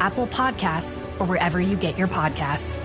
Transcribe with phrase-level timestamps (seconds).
[0.00, 2.76] Apple Podcasts, or wherever you get your podcasts.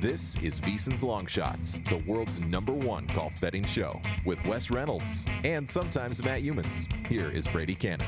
[0.00, 5.24] This is VSiN's Long Shots, the world's number one golf betting show, with Wes Reynolds
[5.42, 6.86] and sometimes Matt Youmans.
[7.08, 8.06] Here is Brady Cannon.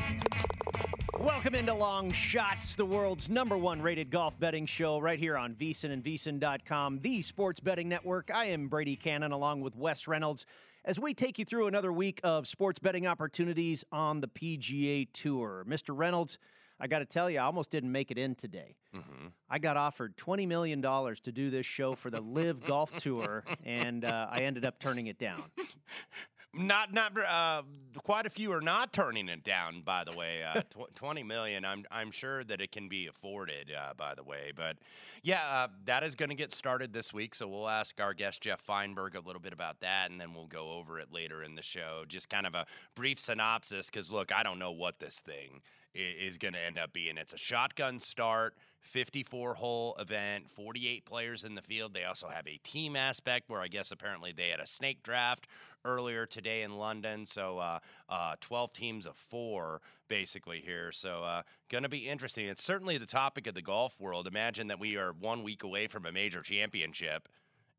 [1.18, 5.54] Welcome into Long Shots, the world's number one rated golf betting show, right here on
[5.54, 8.30] VSiN and VSiN.com, the sports betting network.
[8.32, 10.46] I am Brady Cannon, along with Wes Reynolds,
[10.84, 15.64] as we take you through another week of sports betting opportunities on the PGA Tour.
[15.68, 15.96] Mr.
[15.96, 16.38] Reynolds,
[16.80, 18.76] I got to tell you, I almost didn't make it in today.
[18.96, 19.28] Mm-hmm.
[19.50, 24.04] I got offered $20 million to do this show for the Live Golf Tour, and
[24.04, 25.44] uh, I ended up turning it down.
[26.52, 27.62] Not, not, uh,
[28.02, 29.82] quite a few are not turning it down.
[29.82, 31.64] By the way, uh, tw- twenty million.
[31.64, 33.70] I'm, I'm sure that it can be afforded.
[33.70, 34.76] Uh, by the way, but
[35.22, 37.34] yeah, uh, that is going to get started this week.
[37.34, 40.46] So we'll ask our guest Jeff Fienberg a little bit about that, and then we'll
[40.46, 42.04] go over it later in the show.
[42.08, 45.60] Just kind of a brief synopsis, because look, I don't know what this thing
[45.94, 47.16] is going to end up being.
[47.16, 51.94] It's a shotgun start, 54 hole event, 48 players in the field.
[51.94, 55.46] They also have a team aspect where I guess apparently they had a snake draft
[55.84, 57.24] earlier today in London.
[57.24, 60.92] So uh, uh, 12 teams of four basically here.
[60.92, 62.46] So uh, going to be interesting.
[62.46, 64.26] It's certainly the topic of the golf world.
[64.26, 67.28] Imagine that we are one week away from a major championship.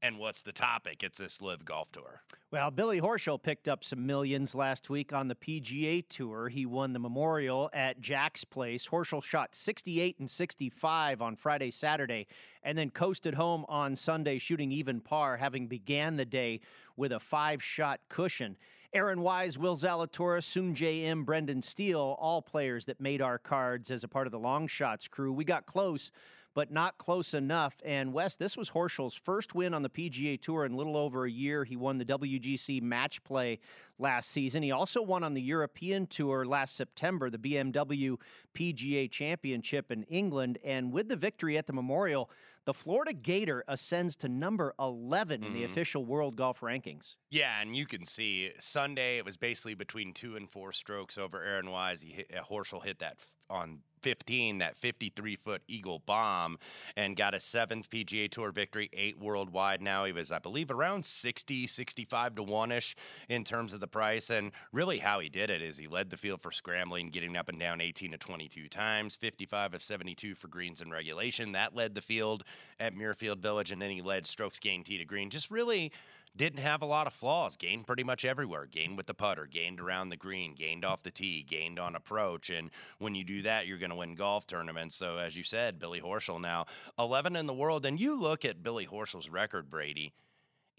[0.03, 1.03] And what's the topic?
[1.03, 2.23] It's this Live Golf Tour.
[2.49, 6.49] Well, Billy Horschel picked up some millions last week on the PGA Tour.
[6.49, 8.87] He won the Memorial at Jack's Place.
[8.87, 12.25] Horschel shot 68 and 65 on Friday, Saturday,
[12.63, 16.61] and then coasted home on Sunday, shooting even par, having began the day
[16.97, 18.57] with a five-shot cushion.
[18.93, 24.03] Aaron Wise, Will Zalatoris, Sungjae Im, Brendan Steele, all players that made our cards as
[24.03, 25.31] a part of the Long Shots crew.
[25.31, 26.11] We got close
[26.53, 27.75] but not close enough.
[27.85, 31.31] And Wes, this was Horschel's first win on the PGA Tour in little over a
[31.31, 31.63] year.
[31.63, 33.59] He won the WGC Match Play
[33.97, 34.63] last season.
[34.63, 38.17] He also won on the European Tour last September, the BMW
[38.53, 40.57] PGA Championship in England.
[40.63, 42.29] And with the victory at the Memorial,
[42.65, 47.15] the Florida Gator ascends to number 11 in the official world golf rankings.
[47.31, 51.41] Yeah, and you can see Sunday it was basically between two and four strokes over
[51.41, 52.03] Aaron Wise.
[52.03, 53.17] He hit, uh, Horschel hit that
[53.49, 56.57] on 15, that 53 foot Eagle bomb,
[56.95, 60.05] and got a seventh PGA Tour victory, eight worldwide now.
[60.05, 62.95] He was, I believe, around 60, 65 to 1 ish
[63.29, 64.29] in terms of the price.
[64.29, 67.49] And really, how he did it is he led the field for scrambling, getting up
[67.49, 71.51] and down 18 to 22 times, 55 of 72 for greens and regulation.
[71.53, 72.43] That led the field
[72.79, 75.29] at Muirfield Village, and then he led strokes gained tee to green.
[75.29, 75.91] Just really
[76.35, 77.57] didn't have a lot of flaws.
[77.57, 78.65] Gained pretty much everywhere.
[78.65, 82.49] Gained with the putter, gained around the green, gained off the tee, gained on approach.
[82.49, 84.95] And when you do that, you're going to win golf tournaments.
[84.95, 86.65] So as you said, Billy Horschel now
[86.97, 87.85] 11 in the world.
[87.85, 90.13] And you look at Billy Horschel's record, Brady.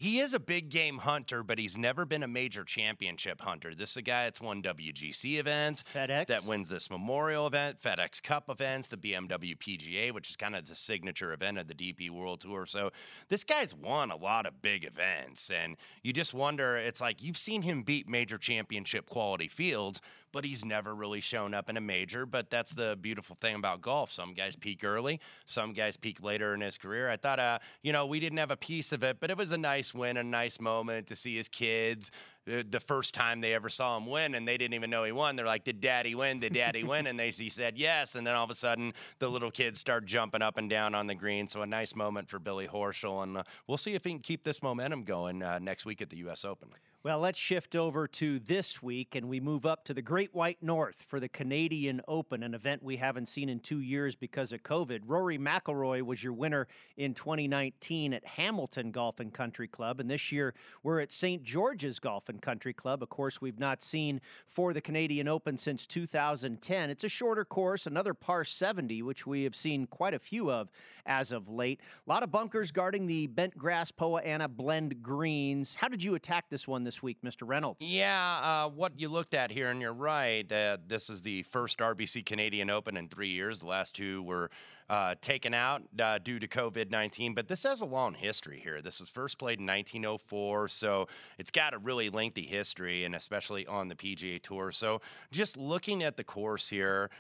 [0.03, 3.73] He is a big game hunter, but he's never been a major championship hunter.
[3.73, 6.27] This is a guy that's won WGC events, FedEx.
[6.27, 10.67] that wins this Memorial event, FedEx Cup events, the BMW PGA, which is kind of
[10.67, 12.67] the signature event of the DP World Tour.
[12.67, 12.91] So
[13.29, 16.77] this guy's won a lot of big events, and you just wonder.
[16.77, 20.01] It's like you've seen him beat major championship quality fields,
[20.33, 22.27] but he's never really shown up in a major.
[22.27, 24.11] But that's the beautiful thing about golf.
[24.11, 27.11] Some guys peak early, some guys peak later in his career.
[27.11, 29.53] I thought, uh, you know, we didn't have a piece of it, but it was
[29.53, 32.11] a nice win, a nice moment to see his kids
[32.45, 35.37] the first time they ever saw him win, and they didn't even know he won.
[35.37, 36.41] They're like, "Did Daddy win?
[36.41, 39.29] Did Daddy win?" And they he said yes, and then all of a sudden the
[39.29, 41.47] little kids start jumping up and down on the green.
[41.47, 44.43] So a nice moment for Billy Horschel, and uh, we'll see if he can keep
[44.45, 46.45] this momentum going uh, next week at the U.S.
[46.45, 46.69] Open.
[47.05, 50.63] Well, let's shift over to this week and we move up to the Great White
[50.63, 54.63] North for the Canadian Open, an event we haven't seen in two years because of
[54.63, 55.01] COVID.
[55.05, 60.31] Rory McIlroy was your winner in 2019 at Hamilton Golf and Country Club, and this
[60.31, 60.55] year
[60.85, 61.43] we're at St.
[61.43, 63.03] George's Golf and Country Club.
[63.03, 66.89] Of course, we've not seen for the Canadian Open since 2010.
[66.89, 70.71] It's a shorter course, another par 70, which we have seen quite a few of
[71.05, 71.81] as of late.
[72.07, 75.75] A lot of bunkers guarding the bent grass Poa annua blend greens.
[75.75, 77.47] How did you attack this one week, Mr.
[77.47, 77.81] Reynolds?
[77.81, 80.51] Yeah, uh, what you looked at here, and you're right.
[80.51, 83.61] Uh, this is the first RBC Canadian Open in three years.
[83.61, 84.51] The last two were
[84.91, 88.83] uh, taken out uh, due to COVID 19, but this has a long history here.
[88.83, 91.07] This was first played in 1904, so
[91.39, 94.73] it's got a really lengthy history, and especially on the PGA Tour.
[94.73, 95.01] So
[95.31, 97.11] just looking at the course here,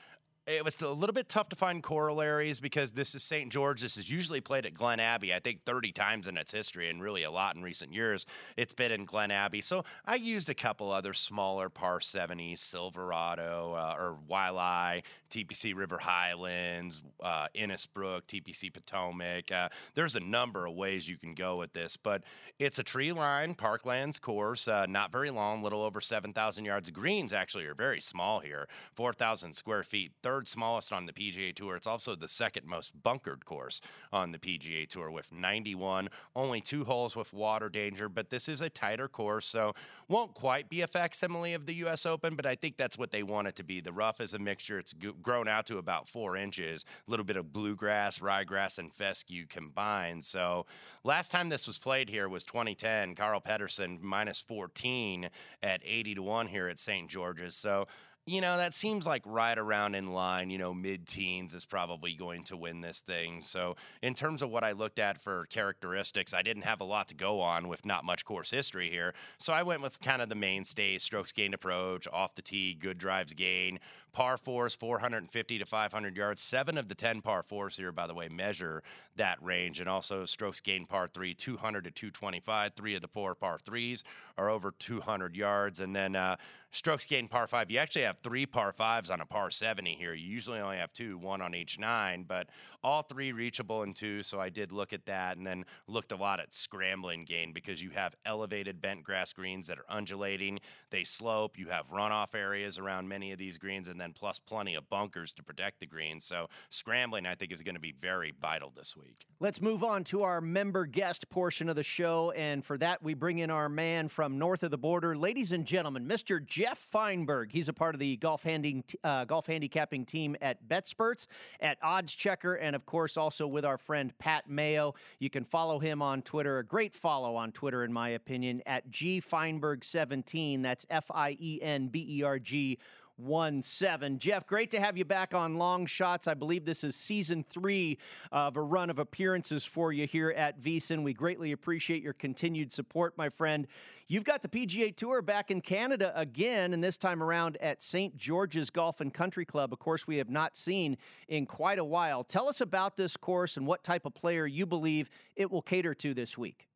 [0.46, 3.50] it was a little bit tough to find corollaries because this is St.
[3.50, 3.80] George.
[3.80, 7.00] This is usually played at Glen Abbey, I think 30 times in its history, and
[7.00, 8.26] really a lot in recent years.
[8.56, 9.60] It's been in Glen Abbey.
[9.60, 15.98] So I used a couple other smaller par 70s, Silverado uh, or Waialae, TPC River
[15.98, 19.52] Highlands, uh, Innisbrook, TPC Potomac.
[19.52, 22.24] Uh, there's a number of ways you can go with this, but
[22.58, 26.90] it's a tree line parklands course, uh, not very long, little over 7,000 yards.
[26.90, 31.76] Greens actually are very small here, 4,000 square feet third smallest on the PGA Tour.
[31.76, 33.82] It's also the second most bunkered course
[34.14, 38.62] on the PGA Tour with 91, only two holes with water danger, but this is
[38.62, 39.74] a tighter course, so
[40.08, 42.06] won't quite be a facsimile of the U.S.
[42.06, 43.82] Open, but I think that's what they want it to be.
[43.82, 44.78] The rough is a mixture.
[44.78, 49.44] It's grown out to about four inches, a little bit of bluegrass, ryegrass, and fescue
[49.46, 50.24] combined.
[50.24, 50.64] So
[51.04, 53.16] last time this was played here was 2010.
[53.16, 55.28] Carl Pettersson minus 14
[55.62, 57.10] at 80 to 1 here at St.
[57.10, 57.54] George's.
[57.54, 57.86] So
[58.24, 60.48] you know, that seems like right around in line.
[60.50, 63.42] You know, mid teens is probably going to win this thing.
[63.42, 67.08] So, in terms of what I looked at for characteristics, I didn't have a lot
[67.08, 69.14] to go on with not much course history here.
[69.38, 72.98] So, I went with kind of the mainstays strokes gained approach, off the tee, good
[72.98, 73.80] drives gain,
[74.12, 76.42] par fours, 450 to 500 yards.
[76.42, 78.82] Seven of the 10 par fours here, by the way, measure
[79.16, 79.80] that range.
[79.80, 82.74] And also strokes gained par three, 200 to 225.
[82.74, 84.04] Three of the four par threes
[84.36, 85.80] are over 200 yards.
[85.80, 86.36] And then, uh,
[86.72, 87.70] strokes gained par five.
[87.70, 90.14] You actually have three par fives on a par 70 here.
[90.14, 92.48] You usually only have two, one on each nine, but
[92.82, 94.22] all three reachable in two.
[94.22, 97.82] So I did look at that and then looked a lot at scrambling gain because
[97.82, 100.58] you have elevated bent grass greens that are undulating.
[100.90, 101.58] They slope.
[101.58, 105.32] You have runoff areas around many of these greens, and then plus plenty of bunkers
[105.34, 106.24] to protect the greens.
[106.24, 109.26] So scrambling, I think, is going to be very vital this week.
[109.40, 112.32] Let's move on to our member guest portion of the show.
[112.32, 115.16] And for that, we bring in our man from north of the border.
[115.16, 116.44] Ladies and gentlemen, Mr.
[116.44, 117.52] Jeff Fienberg.
[117.52, 121.26] He's a part of the golf, handing, uh, golf handicapping team at BetSperts,
[121.60, 124.94] at Odds Checker, and of course also with our friend Pat Mayo.
[125.18, 128.90] You can follow him on Twitter, a great follow on Twitter, in my opinion, at
[128.90, 130.62] G Fienberg17.
[130.62, 132.78] That's F I E N B E R G
[133.22, 134.18] one seven.
[134.18, 136.26] Jeff, great to have you back on Long Shots.
[136.26, 137.98] I believe this is season three
[138.30, 141.02] of a run of appearances for you here at VSiN.
[141.02, 143.66] We greatly appreciate your continued support, my friend.
[144.08, 148.16] You've got the PGA Tour back in Canada again, and this time around at St.
[148.16, 149.72] George's Golf and Country Club.
[149.72, 150.98] Of course, we have not seen
[151.28, 152.24] in quite a while.
[152.24, 155.94] Tell us about this course and what type of player you believe it will cater
[155.94, 156.68] to this week.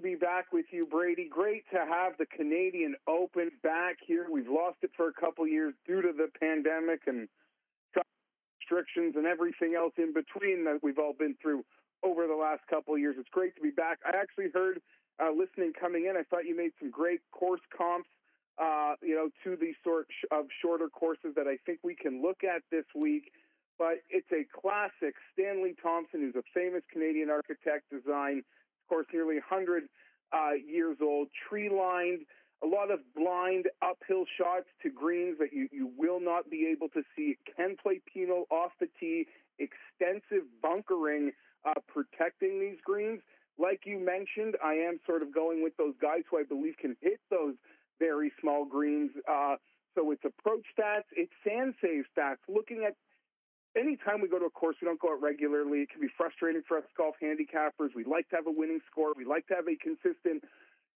[0.00, 1.28] To be back with you, Brady.
[1.28, 4.24] Great to have the Canadian Open back here.
[4.30, 7.28] We've lost it for a couple years due to the pandemic and
[8.58, 11.66] restrictions and everything else in between that we've all been through
[12.02, 13.16] over the last couple years.
[13.18, 13.98] It's great to be back.
[14.06, 14.80] I actually heard
[15.22, 18.08] uh, listening coming in, I thought you made some great course comps,
[18.56, 22.42] uh, you know, to these sort of shorter courses that I think we can look
[22.42, 23.32] at this week.
[23.78, 25.14] But it's a classic.
[25.34, 28.44] Stanley Thompson, who's a famous Canadian architect, design
[28.90, 29.84] course, nearly 100
[30.32, 32.26] uh, years old, tree lined,
[32.62, 36.88] a lot of blind uphill shots to greens that you, you will not be able
[36.90, 37.38] to see.
[37.56, 39.26] Can play penal off the tee,
[39.58, 41.32] extensive bunkering
[41.64, 43.20] uh, protecting these greens.
[43.58, 46.96] Like you mentioned, I am sort of going with those guys who I believe can
[47.00, 47.54] hit those
[47.98, 49.10] very small greens.
[49.30, 49.56] Uh,
[49.94, 52.94] so it's approach stats, it's sand save stats, looking at
[53.76, 55.82] anytime we go to a course, we don't go out regularly.
[55.82, 57.94] It can be frustrating for us golf handicappers.
[57.94, 59.12] We like to have a winning score.
[59.16, 60.44] We like to have a consistent,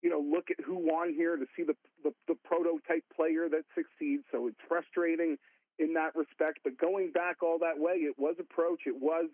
[0.03, 3.65] you know, look at who won here to see the the, the prototype player that
[3.75, 5.39] succeeds, so it's frustrating
[5.79, 6.61] in that respect.
[6.63, 9.27] But going back all that way, it was approach, it was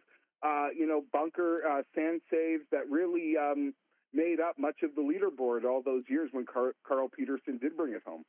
[0.42, 3.74] uh, you know bunker uh, sand saves that really um,
[4.12, 7.94] made up much of the leaderboard all those years when Car- Carl Pettersson did bring
[7.94, 8.22] it home.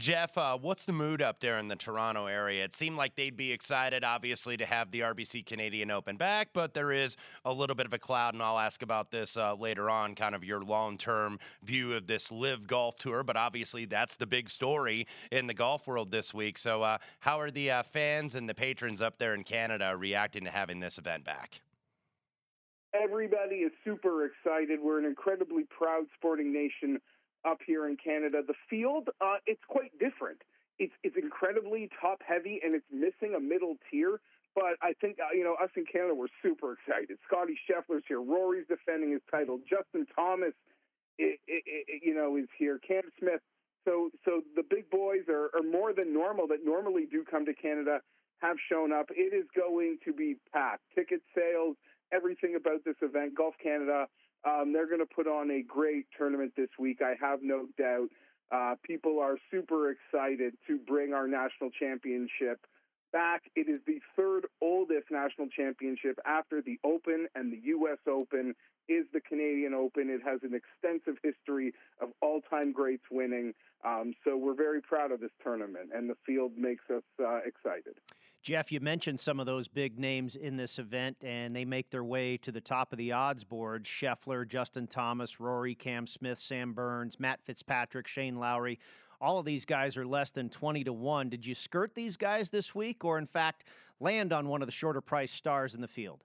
[0.00, 2.64] Jeff, uh, what's the mood up there in the Toronto area?
[2.64, 6.72] It seemed like they'd be excited, obviously, to have the RBC Canadian Open back, but
[6.72, 9.90] there is a little bit of a cloud, and I'll ask about this uh, later
[9.90, 13.22] on, kind of your long term view of this live Golf Tour.
[13.22, 16.56] But obviously, that's the big story in the golf world this week.
[16.56, 20.44] So, uh, how are the uh, fans and the patrons up there in Canada reacting
[20.44, 21.60] to having this event back?
[22.94, 24.80] Everybody is super excited.
[24.82, 27.00] We're an incredibly proud sporting nation
[27.44, 28.42] up here in Canada.
[28.46, 30.42] The field, uh, it's quite different.
[30.78, 34.20] It's it's incredibly top heavy and it's missing a middle tier.
[34.54, 37.18] But I think uh, you know us in Canada, we're super excited.
[37.26, 38.20] Scotty Scheffler's here.
[38.20, 39.60] Rory's defending his title.
[39.68, 40.54] Justin Thomas,
[41.18, 42.80] it, it, it, you know, is here.
[42.86, 43.40] Cam Smith.
[43.84, 47.54] So so the big boys are, are more than normal that normally do come to
[47.54, 48.00] Canada
[48.40, 49.06] have shown up.
[49.10, 50.82] It is going to be packed.
[50.94, 51.76] Ticket sales,
[52.12, 54.06] everything about this event, Golf Canada
[54.44, 57.00] um, they're going to put on a great tournament this week.
[57.02, 58.08] I have no doubt.
[58.50, 62.66] Uh, people are super excited to bring our national championship
[63.12, 63.42] back.
[63.54, 67.98] It is the third oldest national championship after the Open and the U.S.
[68.08, 68.54] Open
[68.88, 70.10] is the Canadian Open.
[70.10, 73.54] It has an extensive history of all-time greats winning.
[73.84, 77.94] Um, so we're very proud of this tournament, and the field makes us uh, excited.
[78.42, 82.04] Jeff, you mentioned some of those big names in this event, and they make their
[82.04, 83.84] way to the top of the odds board.
[83.84, 88.78] Scheffler, Justin Thomas, Rory, Cam Smith, Sam Burns, Matt Fitzpatrick, Shane Lowry.
[89.20, 91.28] All of these guys are less than 20 to 1.
[91.28, 93.64] Did you skirt these guys this week, or in fact,
[94.00, 96.24] land on one of the shorter price stars in the field?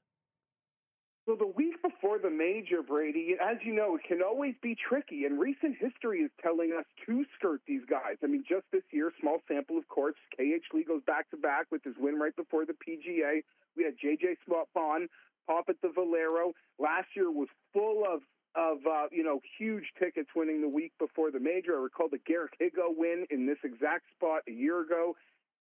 [1.28, 1.75] So the week
[2.22, 6.32] the major, Brady, as you know, it can always be tricky, and recent history is
[6.42, 8.18] telling us to skirt these guys.
[8.24, 11.68] I mean, just this year, small sample, of course, KH Lee goes back to back
[11.72, 13.44] with his win right before the PGA.
[13.76, 15.08] We had JJ Spaun
[15.48, 16.54] pop at the Valero.
[16.80, 18.22] Last year was full of
[18.56, 21.78] of uh, you know huge tickets winning the week before the major.
[21.78, 25.16] I recall the Garrick Higgo win in this exact spot a year ago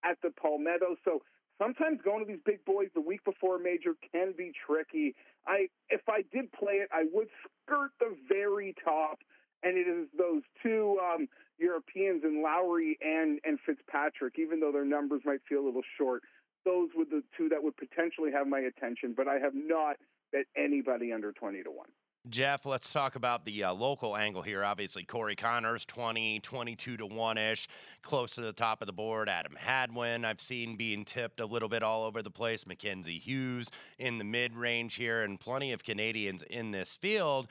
[0.05, 0.97] at the Palmetto.
[1.05, 1.23] So
[1.59, 5.15] sometimes going to these big boys the week before a major can be tricky.
[5.47, 7.29] I if I did play it, I would
[7.65, 9.21] skirt the very top,
[9.63, 14.39] and it is those two um, Europeans in Lowry and and Fitzpatrick.
[14.39, 16.23] Even though their numbers might feel a little short,
[16.65, 19.15] those were the two that would potentially have my attention.
[19.17, 19.97] But I have not
[20.33, 21.89] bet anybody under twenty to one.
[22.31, 24.65] Jeff, let's talk about the uh, local angle here.
[24.65, 27.69] Obviously, Corey Conners, 20, 22 to 1 ish,
[28.01, 29.29] close to the top of the board.
[29.29, 32.67] Adam Hadwin, I've seen being tipped a little bit all over the place.
[32.67, 37.47] Mackenzie Hughes in the mid range here, and plenty of Canadians in this field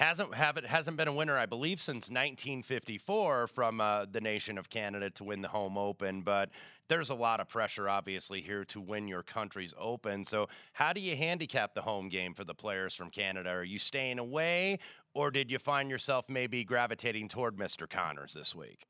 [0.00, 4.56] hasn't have it hasn't been a winner, I believe, since 1954 from uh, the nation
[4.56, 6.22] of Canada to win the home open.
[6.22, 6.50] But
[6.88, 10.24] there's a lot of pressure, obviously, here to win your country's open.
[10.24, 13.50] So, how do you handicap the home game for the players from Canada?
[13.50, 14.78] Are you staying away,
[15.14, 17.88] or did you find yourself maybe gravitating toward Mr.
[17.88, 18.86] Conners this week?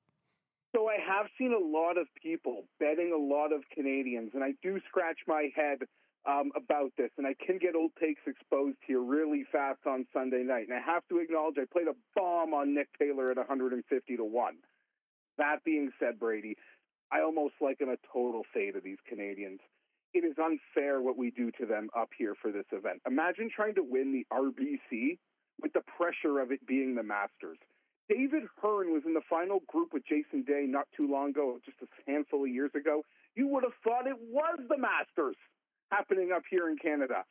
[0.75, 4.52] So I have seen a lot of people betting a lot of Canadians, and I
[4.62, 5.81] do scratch my head
[6.27, 10.43] um, about this, and I can get old takes exposed here really fast on Sunday
[10.43, 10.67] night.
[10.69, 14.25] And I have to acknowledge I played a bomb on Nick Taylor at 150 to
[14.25, 14.57] one.
[15.39, 16.57] That being said, Brady,
[17.11, 19.61] I almost liken a total fade of these Canadians.
[20.12, 23.00] It is unfair what we do to them up here for this event.
[23.07, 25.19] Imagine trying to win the RBC
[25.62, 27.59] with the pressure of it being the Masters.
[28.09, 31.79] David Hearn was in the final group with Jason Day not too long ago, just
[31.81, 33.03] a handful of years ago.
[33.37, 35.37] You would have thought it was the Masters
[35.90, 37.25] happening up here in Canada.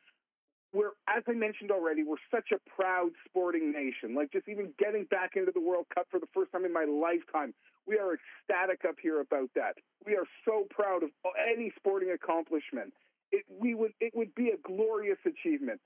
[0.72, 4.14] We're, as I mentioned already, we're such a proud sporting nation.
[4.16, 6.86] Like just even getting back into the World Cup for the first time in my
[6.86, 7.54] lifetime,
[7.88, 9.78] we are ecstatic up here about that.
[10.06, 11.10] We are so proud of
[11.52, 12.94] any sporting accomplishment.
[13.32, 15.82] It, we would, it would be a glorious achievement.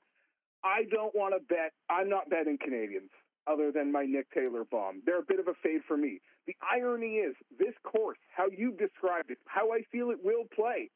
[0.65, 1.71] I don't want to bet.
[1.89, 3.09] I'm not betting Canadians
[3.47, 5.01] other than my Nick Taylor bomb.
[5.05, 6.19] They're a bit of a fade for me.
[6.47, 10.89] The irony is, this course, how you've described it, how I feel it will play,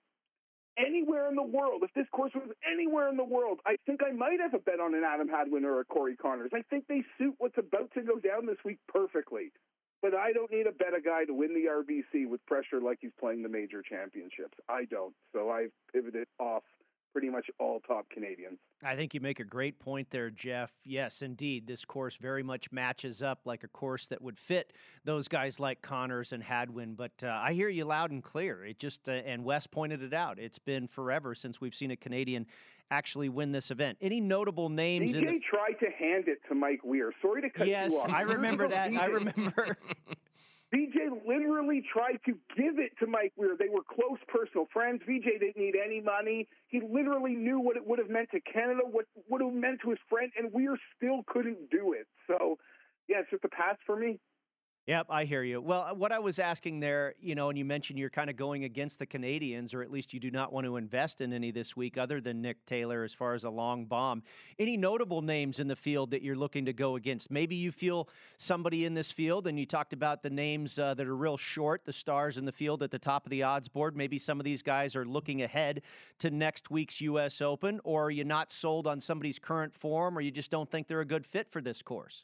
[0.78, 4.12] anywhere in the world, if this course was anywhere in the world, I think I
[4.12, 6.52] might have a bet on an Adam Hadwin or a Corey Conners.
[6.54, 9.52] I think they suit what's about to go down this week perfectly.
[10.02, 13.00] But I don't need a bet a guy to win the RBC with pressure like
[13.02, 14.54] he's playing the major championships.
[14.70, 15.16] I don't.
[15.34, 16.62] So I've pivoted off
[17.12, 18.60] pretty much all top Canadians.
[18.84, 20.72] I think you make a great point there, Jeff.
[20.84, 21.68] Yes, indeed.
[21.68, 24.74] This course very much matches up like a course that would fit
[25.04, 26.96] those guys like Conners and Hadwin.
[26.96, 28.64] But uh, I hear you loud and clear.
[28.66, 31.98] It just, uh, and Wes pointed it out, it's been forever since we've seen a
[31.98, 32.46] Canadian
[32.90, 33.98] actually win this event.
[34.02, 35.12] Any notable names?
[35.12, 35.40] VJ the...
[35.50, 37.12] tried to hand it to Mike Weir.
[37.22, 38.08] Sorry to cut yes, you off.
[38.08, 38.94] Yes, I remember that.
[38.94, 39.78] I remember.
[40.74, 43.56] VJ literally tried to give it to Mike Weir.
[43.58, 45.02] They were close personal friends.
[45.08, 46.48] VJ didn't need any money.
[46.68, 49.92] He literally knew what it would have meant to Canada, what would have meant to
[49.92, 52.08] his friend, and Weir still couldn't do it.
[52.28, 52.58] So,
[53.08, 54.20] yeah, it's just a pass for me.
[54.88, 55.60] Yep, I hear you.
[55.60, 58.38] Well, uh, what I was asking there, you know, and you mentioned you're kind of
[58.38, 61.52] going against the Canadians, or at least you do not want to invest in any
[61.52, 64.24] this week other than Nick Taylor as far as a long bomb.
[64.58, 67.30] Any notable names in the field that you're looking to go against?
[67.30, 71.06] Maybe you feel somebody in this field, and you talked about the names uh, that
[71.06, 73.98] are real short, the stars in the field at the top of the odds board.
[73.98, 75.82] Maybe some of these guys are looking ahead
[76.20, 77.42] to next week's U.S.
[77.42, 80.88] Open, or are you not sold on somebody's current form, or you just don't think
[80.88, 82.24] they're a good fit for this course?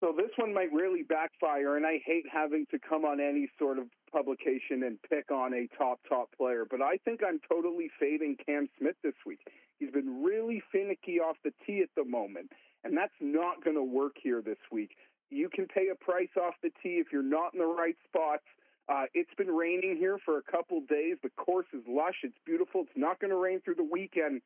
[0.00, 3.78] So this one might really backfire, and I hate having to come on any sort
[3.78, 8.36] of publication and pick on a top top player, but I think I'm totally fading
[8.44, 9.40] Cam Smith this week.
[9.78, 12.52] He's been really finicky off the tee at the moment,
[12.84, 14.90] and that's not going to work here this week.
[15.30, 18.44] You can pay a price off the tee if you're not in the right spots.
[18.88, 21.16] Uh, it's been raining here for a couple days.
[21.22, 22.16] The course is lush.
[22.22, 22.82] It's beautiful.
[22.82, 24.42] It's not going to rain through the weekend,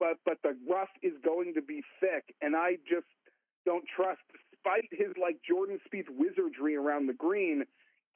[0.00, 3.06] but but the rough is going to be thick, and I just
[3.64, 4.20] don't trust
[4.64, 7.64] despite his like Jordan Spieth wizardry around the green,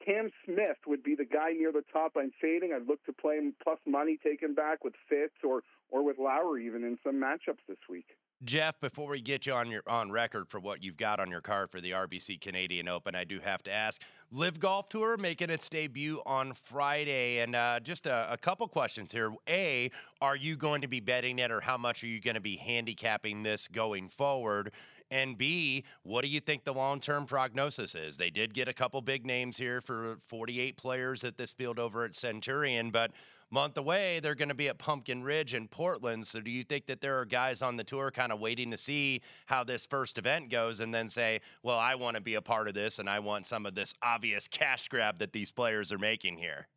[0.05, 2.71] Cam Smith would be the guy near the top I'm fading.
[2.73, 6.65] I'd look to play him plus money taken back with Fitz or or with Lowry
[6.65, 8.05] even in some matchups this week.
[8.45, 11.41] Jeff, before we get you on your on record for what you've got on your
[11.41, 15.49] card for the RBC Canadian Open, I do have to ask: Live Golf Tour making
[15.49, 19.33] its debut on Friday, and uh, just a, a, couple questions here.
[19.49, 19.91] A,
[20.21, 22.55] are you going to be betting it, or how much are you going to be
[22.55, 24.71] handicapping this going forward?
[25.11, 28.15] And B, what do you think the long term prognosis is?
[28.15, 32.05] They did get a couple big names here for 48 players at this field over
[32.05, 33.11] at Centurion, but
[33.51, 36.27] month away, they're going to be at Pumpkin Ridge in Portland.
[36.27, 38.77] So, do you think that there are guys on the tour kind of waiting to
[38.77, 42.41] see how this first event goes and then say, well, I want to be a
[42.41, 45.91] part of this and I want some of this obvious cash grab that these players
[45.91, 46.67] are making here?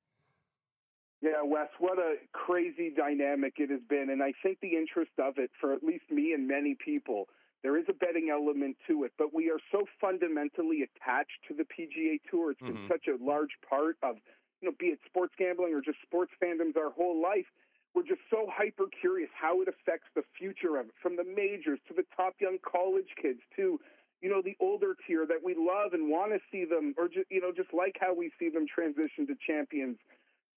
[1.20, 4.10] Yeah, Wes, what a crazy dynamic it has been.
[4.10, 7.28] And I think the interest of it for at least me and many people
[7.62, 11.62] there is a betting element to it, but we are so fundamentally attached to the
[11.62, 12.50] PGA Tour.
[12.50, 12.74] It's mm-hmm.
[12.74, 14.16] been such a large part of,
[14.62, 17.46] you know, be it sports gambling or just sports fandoms our whole life.
[17.94, 21.78] We're just so hyper curious how it affects the future of it, from the majors
[21.88, 23.78] to the top young college kids to,
[24.22, 27.26] you know, the older tier that we love and want to see them, or just,
[27.28, 29.98] you know, just like how we see them transition to Champions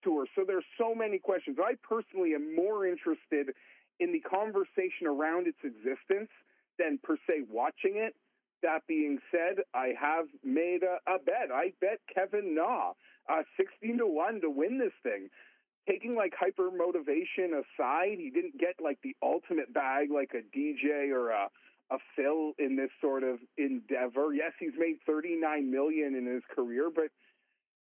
[0.04, 0.28] Tour.
[0.36, 1.58] So there's so many questions.
[1.60, 3.54] I personally am more interested
[4.00, 6.30] in the conversation around its existence
[6.78, 8.16] than per se watching it.
[8.64, 11.52] That being said, I have made a, a bet.
[11.54, 12.94] I bet Kevin Na,
[13.30, 15.30] uh, 16 to 1 to win this thing.
[15.88, 21.12] Taking like hyper motivation aside, he didn't get like the ultimate bag like a DJ
[21.12, 21.48] or a,
[21.92, 24.34] a Phil in this sort of endeavor.
[24.34, 27.14] Yes, he's made 39 million in his career, but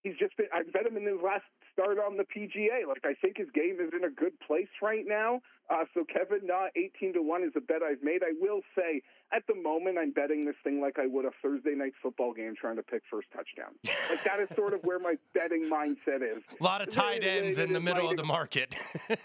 [0.03, 2.87] he's just been, I've bet him in his last start on the PGA.
[2.87, 5.41] Like I think his game is in a good place right now.
[5.69, 8.21] Uh, so Kevin Na, eighteen to one is a bet I've made.
[8.23, 9.01] I will say
[9.33, 12.53] at the moment I'm betting this thing like I would a Thursday night football game,
[12.59, 13.73] trying to pick first touchdown.
[14.09, 16.43] like that is sort of where my betting mindset is.
[16.59, 18.75] A lot of tight ends in the middle of the market.
[19.09, 19.21] yeah,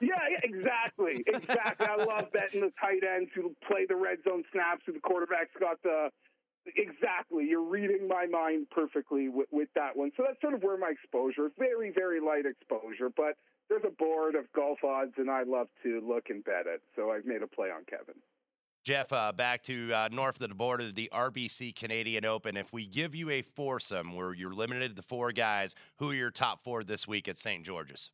[0.00, 1.86] yeah, exactly, exactly.
[1.86, 5.54] I love betting the tight ends who play the red zone snaps, who the quarterback's
[5.60, 6.10] got the
[6.66, 7.46] Exactly.
[7.46, 10.10] You're reading my mind perfectly with, with, that one.
[10.16, 13.36] So that's sort of where my exposure, very, very light exposure, but
[13.68, 16.82] there's a board of golf odds, and I love to look and bet it.
[16.96, 18.16] So I've made a play on Kevin.
[18.82, 22.56] Jeff, uh, back to uh, north of the border, of the RBC Canadian Open.
[22.56, 26.30] If we give you a foursome where you're limited to four guys, who are your
[26.30, 27.64] top four this week at St.
[27.64, 28.10] George's?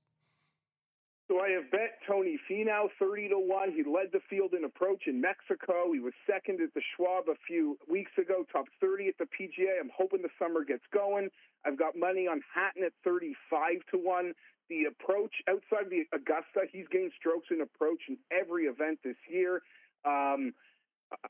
[1.28, 3.72] So I have bet Tony Finau 30 to 1.
[3.72, 5.90] He led the field in approach in Mexico.
[5.92, 9.80] He was second at the Schwab a few weeks ago, top 30 at the PGA.
[9.80, 11.28] I'm hoping the summer gets going.
[11.64, 14.32] I've got money on Hatton at 35 to 1.
[14.70, 19.62] The approach outside the Augusta, he's gained strokes in approach in every event this year.
[20.04, 20.54] Um,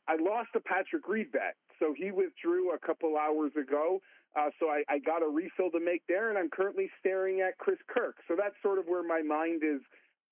[0.08, 4.00] I lost a Patrick Reed bet, so he withdrew a couple hours ago.
[4.36, 7.56] Uh, so I, I got a refill to make there, and I'm currently staring at
[7.58, 8.16] Chris Kirk.
[8.28, 9.80] So that's sort of where my mind is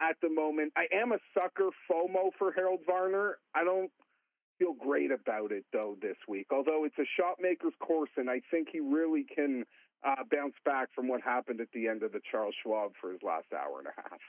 [0.00, 0.72] at the moment.
[0.76, 3.38] I am a sucker FOMO for Harold Varner.
[3.54, 3.90] I don't
[4.59, 6.46] feel great about it though this week.
[6.52, 9.64] Although it's a shot maker's course, and I think he really can
[10.04, 13.20] uh, bounce back from what happened at the end of the Charles Schwab for his
[13.22, 14.20] last hour and a half.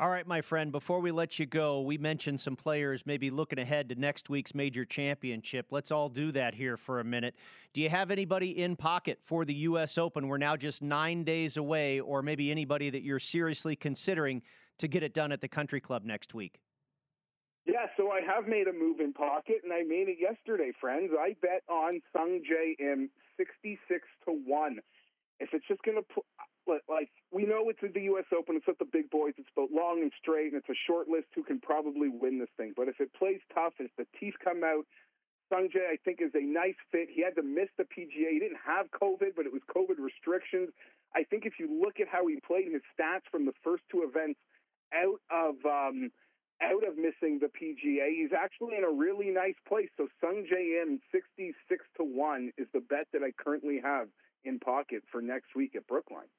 [0.00, 3.58] All right, my friend, before we let you go, we mentioned some players maybe looking
[3.58, 5.66] ahead to next week's major championship.
[5.70, 7.34] Let's all do that here for a minute.
[7.74, 9.98] Do you have anybody in pocket for the U.S.
[9.98, 10.26] Open?
[10.26, 14.40] We're now just nine days away, or maybe anybody that you're seriously considering
[14.78, 16.62] to get it done at the country club next week?
[17.66, 21.10] Yeah, so I have made a move in pocket, and I made it yesterday, friends.
[21.20, 24.78] I bet on Sung Jae Im 66 to 1.
[25.40, 26.22] If it's just going to,
[26.66, 28.26] like, we know it's the U.S.
[28.36, 31.08] Open, it's with the big boys, it's both long and straight, and it's a short
[31.08, 32.72] list who can probably win this thing.
[32.76, 34.84] But if it plays tough, if the teeth come out,
[35.50, 37.08] Sungjae, I think, is a nice fit.
[37.10, 38.30] He had to miss the PGA.
[38.30, 40.70] He didn't have COVID, but it was COVID restrictions.
[41.14, 44.06] I think if you look at how he played his stats from the first two
[44.06, 44.38] events
[44.94, 46.10] out of um,
[46.62, 49.88] out of missing the PGA, he's actually in a really nice place.
[49.96, 54.06] So Sungjae in sixty six to one, is the bet that I currently have
[54.44, 56.30] in pocket for next week at Brookline.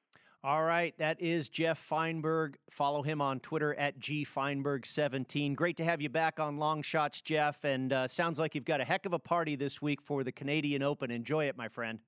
[0.44, 2.54] All right, that is Jeff Fienberg.
[2.68, 5.54] Follow him on Twitter at gfienberg17.
[5.54, 7.62] Great to have you back on Long Shots, Jeff.
[7.62, 10.32] And uh, sounds like you've got a heck of a party this week for the
[10.32, 11.12] Canadian Open.
[11.12, 12.00] Enjoy it, my friend.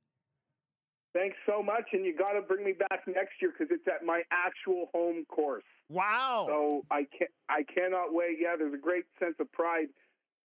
[1.14, 4.05] Thanks so much, and you got to bring me back next year because it's at
[4.05, 5.62] my actual home course.
[5.88, 6.47] Wow!
[6.49, 8.38] So I can't, I cannot wait.
[8.40, 9.90] Yeah, there's a great sense of pride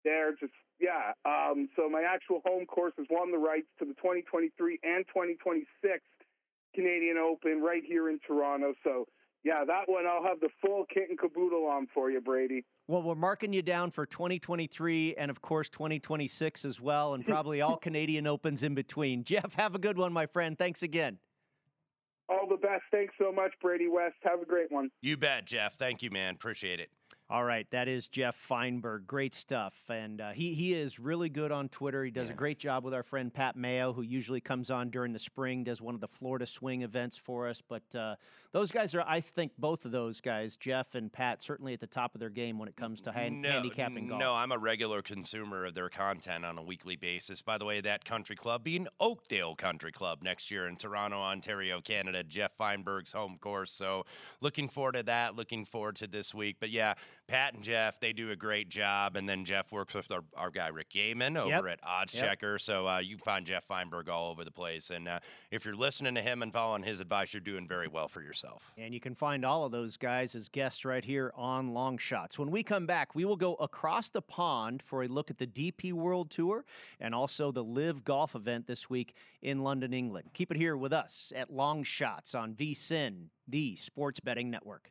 [0.04, 0.30] there.
[0.38, 1.10] Just yeah.
[1.24, 6.04] Um, so my actual home course has won the rights to the 2023 and 2026
[6.74, 8.74] Canadian Open right here in Toronto.
[8.84, 9.06] So,
[9.44, 12.64] yeah, that one I'll have the full kit and caboodle on for you, Brady.
[12.88, 17.60] Well, we're marking you down for 2023 and, of course, 2026 as well, and probably
[17.60, 19.24] all Canadian Opens in between.
[19.30, 20.58] Jeff, have a good one, my friend.
[20.58, 21.18] Thanks again.
[22.28, 22.82] All the best.
[22.92, 24.14] Thanks so much, Brady West.
[24.22, 24.90] Have a great one.
[25.00, 25.76] You bet, Jeff.
[25.78, 26.34] Thank you, man.
[26.34, 26.90] Appreciate it.
[27.30, 29.06] All right, that is Jeff Fienberg.
[29.06, 32.04] Great stuff, and uh, he he is really good on Twitter.
[32.04, 32.32] He does yeah.
[32.32, 35.62] a great job with our friend Pat Mayo, who usually comes on during the spring,
[35.62, 37.62] does one of the Florida Swing events for us.
[37.62, 38.16] But uh,
[38.50, 41.86] those guys are, I think, both of those guys, Jeff and Pat, certainly at the
[41.86, 44.18] top of their game when it comes to hand, no, handicapping golf.
[44.18, 47.42] No, I'm a regular consumer of their content on a weekly basis.
[47.42, 51.80] By the way, that country club being Oakdale Country Club next year in Toronto, Ontario,
[51.80, 53.72] Canada, Jeff Fienberg's home course.
[53.72, 54.04] So
[54.40, 55.36] looking forward to that.
[55.36, 56.56] Looking forward to this week.
[56.58, 56.94] But yeah,
[57.30, 59.14] Pat and Jeff, they do a great job.
[59.14, 61.64] And then Jeff works with our, our guy, Rick Yeaman, over yep.
[61.64, 62.24] at Odds yep.
[62.24, 62.58] Checker.
[62.58, 64.90] So uh, you find Jeff Fienberg all over the place.
[64.90, 65.20] And uh,
[65.52, 68.72] if you're listening to him and following his advice, you're doing very well for yourself.
[68.76, 72.36] And you can find all of those guys as guests right here on Long Shots.
[72.36, 75.46] When we come back, we will go across the pond for a look at the
[75.46, 76.64] DP World Tour
[76.98, 80.30] and also the Live Golf event this week in London, England.
[80.34, 84.90] Keep it here with us at Long Shots on VSIN, the sports betting network.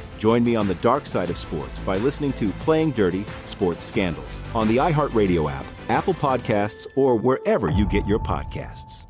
[0.21, 4.39] Join me on the dark side of sports by listening to Playing Dirty Sports Scandals
[4.53, 9.05] on the iHeartRadio app, Apple Podcasts, or wherever you get your podcasts.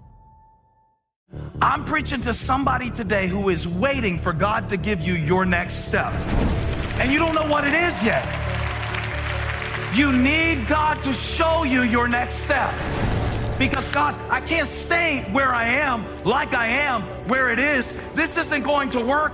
[1.62, 5.84] I'm preaching to somebody today who is waiting for God to give you your next
[5.84, 6.14] step.
[7.02, 8.24] And you don't know what it is yet.
[9.94, 12.74] You need God to show you your next step.
[13.60, 17.94] Because God, I can't stay where I am, like I am, where it is.
[18.14, 19.34] This isn't going to work.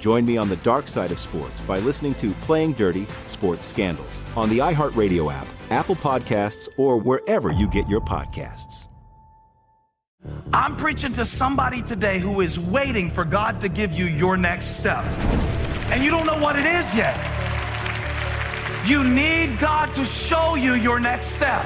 [0.00, 4.22] Join me on the dark side of sports by listening to Playing Dirty Sports Scandals
[4.36, 8.86] on the iHeartRadio app, Apple Podcasts, or wherever you get your podcasts.
[10.52, 14.76] I'm preaching to somebody today who is waiting for God to give you your next
[14.76, 15.04] step.
[15.90, 17.16] And you don't know what it is yet.
[18.86, 21.64] You need God to show you your next step.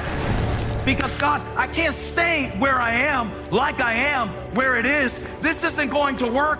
[0.85, 5.19] Because God, I can't stay where I am, like I am, where it is.
[5.39, 6.59] This isn't going to work.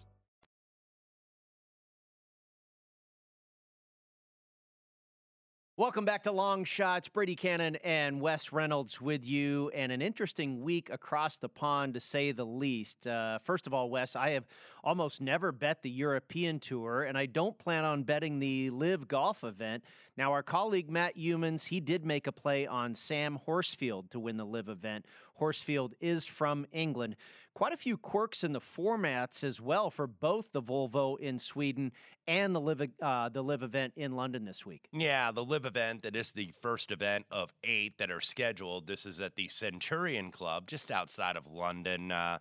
[5.81, 7.09] Welcome back to Long Shots.
[7.09, 11.99] Brady Cannon and Wes Reynolds with you, and an interesting week across the pond to
[11.99, 13.07] say the least.
[13.07, 14.45] Uh, first of all, Wes, I have
[14.83, 19.43] almost never bet the European Tour, and I don't plan on betting the Live Golf
[19.43, 19.83] event.
[20.17, 24.37] Now, our colleague Matt Youmans, he did make a play on Sam Horsfield to win
[24.37, 25.05] the Live event.
[25.39, 27.15] Horsfield is from England.
[27.53, 31.91] Quite a few quirks in the formats as well for both the Volvo in Sweden
[32.27, 34.87] and the Live uh, the Live event in London this week.
[34.93, 38.87] Yeah, the Live event that is the first event of eight that are scheduled.
[38.87, 42.11] This is at the Centurion Club just outside of London.
[42.11, 42.37] Uh,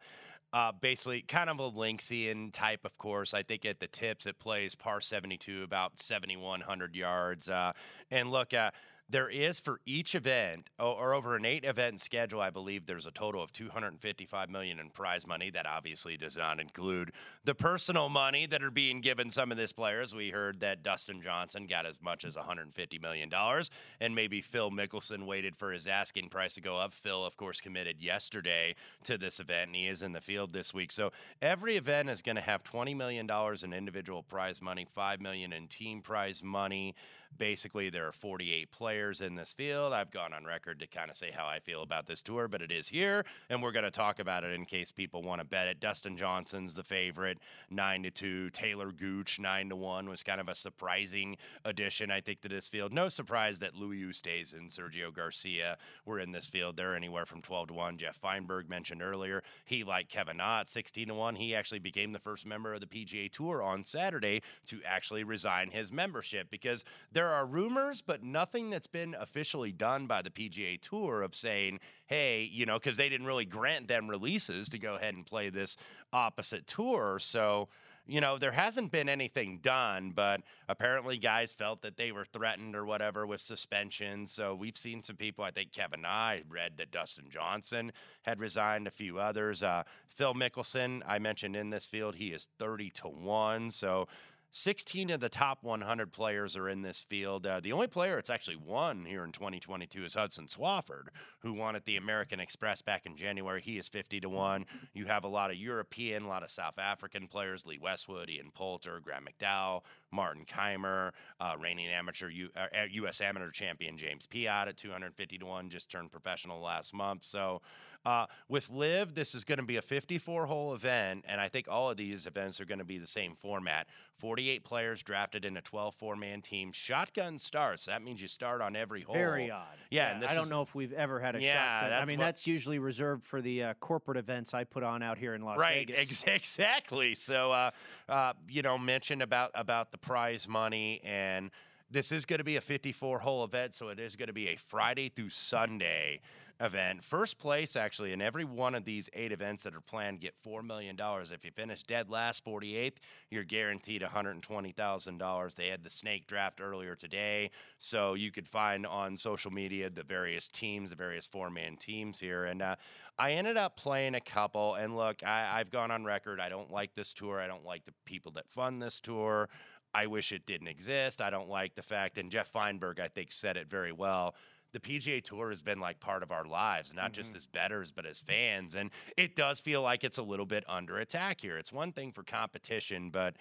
[0.52, 3.34] uh, basically, kind of a Lynxian type of course.
[3.34, 7.48] I think at the tips it plays par 72, about 7,100 yards.
[7.48, 7.72] Uh,
[8.10, 8.70] and look, uh,
[9.10, 13.10] there is for each event or, over an eight event schedule i believe there's a
[13.10, 17.12] total of 255 million in prize money that obviously does not include
[17.44, 20.14] the personal money that are being given some of these players.
[20.14, 23.70] We heard that dustin johnson got as much as 150 million dollars
[24.00, 26.94] and maybe phil mickelson waited for his asking price to go up.
[26.94, 30.72] Phil of course committed yesterday to this event and he is in the field this
[30.72, 30.92] week.
[30.92, 31.10] So
[31.42, 35.52] every event is going to have 20 million dollars in individual prize money 5 million
[35.52, 36.94] in team prize money
[37.36, 39.92] basically there are 48 players in this field.
[39.92, 42.62] I've gone on record to kind of say how I feel about this tour, but
[42.62, 45.46] it is here, and we're going to talk about it in case people want to
[45.46, 45.80] bet it.
[45.80, 47.38] Dustin Johnson's the favorite,
[47.70, 48.50] nine to two.
[48.50, 52.68] Talor Gooch, nine to one, was kind of a surprising addition, I think, to this
[52.68, 52.92] field.
[52.92, 56.76] No surprise that Louis Oosthuizen and Sergio Garcia were in this field.
[56.76, 57.96] They're anywhere from 12 to one.
[57.96, 61.36] Jeff Fienberg mentioned earlier he like Kevin Knott, 16 to one.
[61.36, 65.70] He actually became the first member of the PGA Tour on Saturday to actually resign
[65.70, 70.80] his membership because there are rumors, but nothing that's been officially done by the PGA
[70.80, 74.94] Tour of saying, hey, you know, because they didn't really grant them releases to go
[74.94, 75.76] ahead and play this
[76.12, 77.18] opposite tour.
[77.20, 77.68] So,
[78.06, 82.74] you know, there hasn't been anything done, but apparently guys felt that they were threatened
[82.74, 84.26] or whatever with suspension.
[84.26, 85.44] So we've seen some people.
[85.44, 89.62] I think Kevin I read that Dustin Johnson had resigned, a few others.
[89.62, 93.70] Uh, Phil Mickelson, I mentioned in this field, he is 30 to 1.
[93.70, 94.08] So
[94.52, 97.46] 16 of the top 100 players are in this field.
[97.46, 101.08] Uh, the only player it's actually won here in 2022 is Hudson Swafford,
[101.40, 103.62] who won at the American Express back in January.
[103.62, 104.66] He is 50 to 1.
[104.92, 108.50] You have a lot of European, a lot of South African players Lee Westwood, Ian
[108.52, 113.20] Poulter, Graeme McDowell, Martin Kaymer, uh, reigning amateur U- uh, U.S.
[113.20, 117.24] amateur champion James Piot at 250 to 1, just turned professional last month.
[117.24, 117.62] So
[118.06, 121.68] Uh, with Live, this is going to be a 54 hole event, and I think
[121.68, 123.86] all of these events are going to be the same format
[124.18, 126.72] 48 players drafted in a 12 four man team.
[126.72, 127.86] Shotgun starts.
[127.86, 129.14] That means you start on every hole.
[129.14, 129.64] Very odd.
[129.90, 132.02] Yeah, and this I don't is- know if we've ever had a Yeah, shotgun.
[132.02, 135.18] I mean, what- that's usually reserved for the uh, corporate events I put on out
[135.18, 136.22] here in Las right, Vegas.
[136.26, 137.14] ex- exactly.
[137.14, 137.70] So, uh,
[138.08, 141.50] uh, you know, mentioned about about the prize money, and
[141.90, 144.48] this is going to be a 54 hole event, so it is going to be
[144.48, 146.20] a Friday through Sunday
[146.60, 147.02] event.
[147.02, 150.62] First place, actually, in every one of these eight events that are planned, get four
[150.62, 151.32] million dollars.
[151.32, 152.96] If you finish dead last, 48th,
[153.30, 155.54] you're guaranteed 120 thousand dollars.
[155.54, 160.02] They had the snake draft earlier today, so you could find on social media the
[160.02, 162.76] various teams, the various four man teams here, and uh,
[163.18, 164.74] I ended up playing a couple.
[164.74, 166.40] And look, I, I've gone on record.
[166.40, 167.40] I don't like this tour.
[167.40, 169.48] I don't like the people that fund this tour.
[169.92, 171.20] I wish it didn't exist.
[171.20, 174.34] I don't like the fact, and Jeff Fienberg, I think, said it very well.
[174.72, 178.06] The PGA Tour has been like part of our lives, not just as betters, but
[178.06, 178.74] as fans.
[178.74, 181.58] And it does feel like it's a little bit under attack here.
[181.58, 183.36] It's one thing for competition, but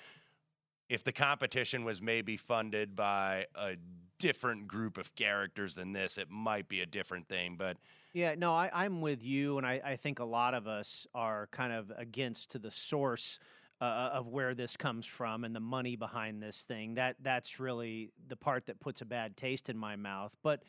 [0.89, 3.75] if the competition was maybe funded by a
[4.17, 7.55] different group of characters than this, it might be a different thing.
[7.57, 7.77] But
[8.13, 11.47] Yeah, no, I, I'm with you, and I, I think a lot of us are
[11.51, 13.39] kind of against to the source
[13.81, 16.95] uh, of where this comes from and the money behind this thing.
[16.95, 20.35] That that's really the part that puts a bad taste in my mouth.
[20.43, 20.63] But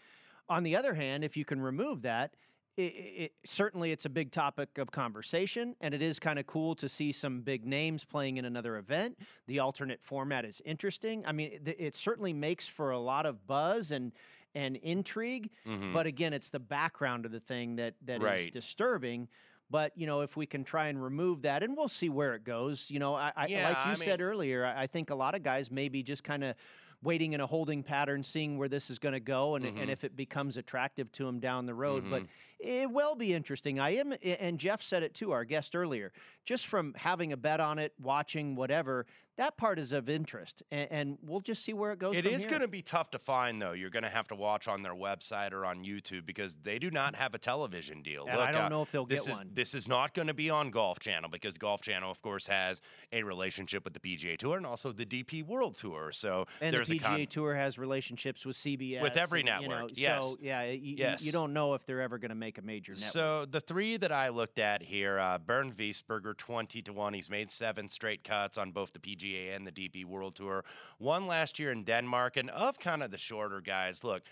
[0.50, 2.34] on the other hand, if you can remove that,
[2.76, 6.74] it, it, certainly it's a big topic of conversation, and it is kind of cool
[6.76, 9.18] to see some big names playing in another event.
[9.46, 11.24] The alternate format is interesting.
[11.26, 14.12] I mean, it, it certainly makes for a lot of buzz and
[14.56, 15.50] and intrigue.
[15.64, 15.92] Mhm.
[15.92, 18.52] But again, it's the background of the thing that that is Right.
[18.52, 19.28] disturbing.
[19.70, 22.42] But you know, if we can try and remove that, and we'll see where it
[22.42, 22.90] goes.
[22.90, 25.14] You know, I, I Yeah, like you I said mean- earlier, I, I think a
[25.14, 26.56] lot of guys maybe just kind of
[27.02, 29.80] waiting in a holding pattern, seeing where this is going to go, and Mhm.
[29.80, 32.04] and if it becomes attractive to them down the road.
[32.10, 32.28] But Mhm.
[32.58, 33.78] it will be interesting.
[33.80, 36.12] I am, and Jeff said it too, our guest earlier.
[36.44, 39.06] Just from having a bet on it, watching whatever,
[39.40, 42.14] that part is of interest, and, and we'll just see where it goes.
[42.14, 43.72] It is going to be tough to find, though.
[43.72, 46.90] You're going to have to watch on their website or on YouTube because they do
[46.90, 48.26] not have a television deal.
[48.28, 49.50] And I don't know if they'll this get is, one.
[49.54, 52.82] This is not going to be on Golf Channel because Golf Channel, of course, has
[53.12, 56.12] a relationship with the PGA Tour and also the DP World Tour.
[56.12, 59.62] So And there's the a PGA con- Tour has relationships with CBS With every and,
[59.62, 60.22] you know, network, yes.
[60.22, 61.24] So yeah, you, you- Yes.
[61.24, 63.10] you don't know if they're ever going to make a major network.
[63.12, 67.14] So the three that I looked at here, uh, Bernd Wiesberger, twenty to one.
[67.14, 70.64] He's made seven straight cuts on both the PGA and the DP World Tour.
[70.98, 74.04] One last year in Denmark, and of kind of the shorter guys.
[74.04, 74.22] Look,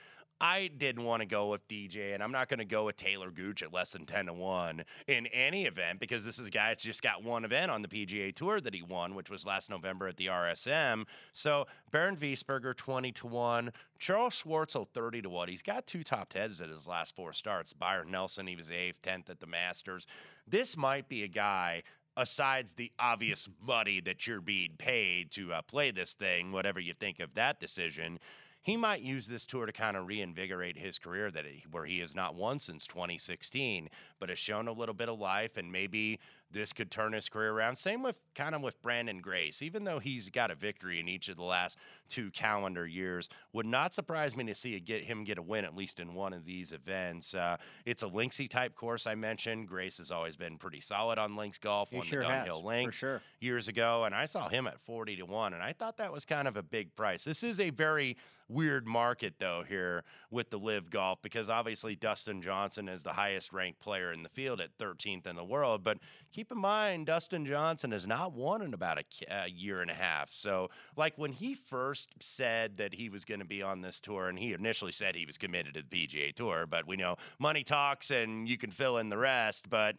[0.41, 3.35] I didn't want to go with DJ, and I'm not going to go with Talor
[3.35, 6.69] Gooch at less than ten to one in any event because this is a guy
[6.69, 9.69] that's just got one event on the PGA Tour that he won, which was last
[9.69, 11.07] November at the RSM.
[11.33, 15.49] So Bernd Wiesberger twenty to one, Charles Schwartzel thirty to one.
[15.49, 17.73] He's got two top tens at his last four starts.
[17.73, 20.07] Byron Nelson, he was eighth, tenth at the Masters.
[20.47, 21.83] This might be a guy.
[22.19, 26.93] Asides the obvious money that you're being paid to uh, play this thing, whatever you
[26.93, 28.19] think of that decision,
[28.61, 32.01] he might use this tour to kind of reinvigorate his career that he, where he
[32.01, 36.19] has not won since 2016, but has shown a little bit of life, and maybe
[36.51, 37.77] this could turn his career around.
[37.77, 41.29] Same with kind of with Branden Grace, even though he's got a victory in each
[41.29, 41.77] of the last
[42.09, 45.77] two calendar years, would not surprise me to see get him get a win at
[45.77, 47.35] least in one of these events.
[47.35, 49.69] Uh, it's a linksy type course I mentioned.
[49.69, 51.91] Grace has always been pretty solid on links golf.
[51.91, 53.23] He won sure the for links sure.
[53.41, 56.25] years ago, and I saw him at 40 to 1, and I thought that was
[56.25, 57.25] kind of a big price.
[57.25, 58.17] This is a very
[58.49, 63.53] weird market, though, here with the live golf, because obviously Dustin Johnson is the highest
[63.53, 65.85] ranked player in the field at 13th in the world.
[65.85, 65.99] But
[66.39, 69.95] keep in mind, Dustin Johnson has not won in about a, a year and a
[69.95, 70.31] half.
[70.31, 74.29] So, like when he first said that he was going to be on this tour,
[74.29, 77.65] and he initially said he was committed to the PGA Tour, but we know money
[77.65, 79.69] talks and you can fill in the rest.
[79.69, 79.97] But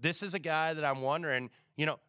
[0.00, 2.00] this is a guy that I'm wondering, you know,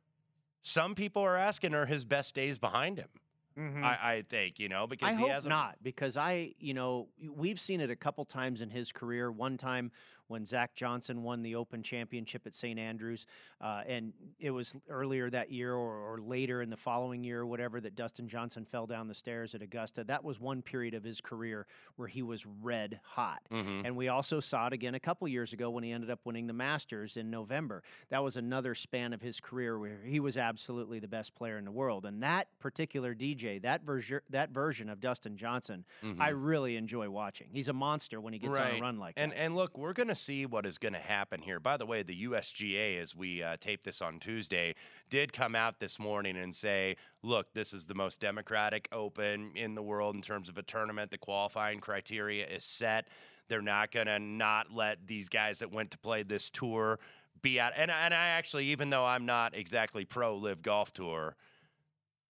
[0.64, 3.10] some people are asking are his best days behind him.
[3.58, 3.84] Mhm.
[3.84, 7.10] I, I think, you know, because I he hope has not, because I, you know,
[7.36, 9.32] we've seen it a couple times in his career.
[9.32, 9.92] One time
[10.28, 12.80] when Zach Johnson won the Open Championship at St.
[12.80, 13.26] Andrews,
[13.62, 17.46] uh, and it was earlier that year or, or later in the following year, or
[17.46, 20.04] whatever, that Dustin Johnson fell down the stairs at Augusta.
[20.04, 23.42] That was one period of his career where he was red hot.
[23.52, 23.86] Mhm.
[23.86, 26.48] And we also saw it again a couple years ago when he ended up winning
[26.48, 27.84] the Masters in November.
[28.10, 31.66] That was another span of his career where he was absolutely the best player in
[31.66, 32.06] the world.
[32.06, 35.86] And that particular DJ, that version, that version of Dustin Johnson,
[36.20, 37.48] I really enjoy watching.
[37.52, 39.38] He's a monster when he gets on a run like and that.
[39.40, 41.60] and look, we're going to see what is going to happen here.
[41.60, 44.76] By the way, the USGA, as we uh, tape this on Tuesday,
[45.10, 49.76] did come out this morning and say, look, this is the most democratic Open in
[49.76, 51.12] the world in terms of a tournament.
[51.12, 53.08] The qualifying criteria is set.
[53.48, 57.00] They're not going to not let these guys that went to play this tour
[57.42, 57.74] be out.
[57.76, 61.36] And, and I actually, even though I'm not exactly pro live Golf Tour,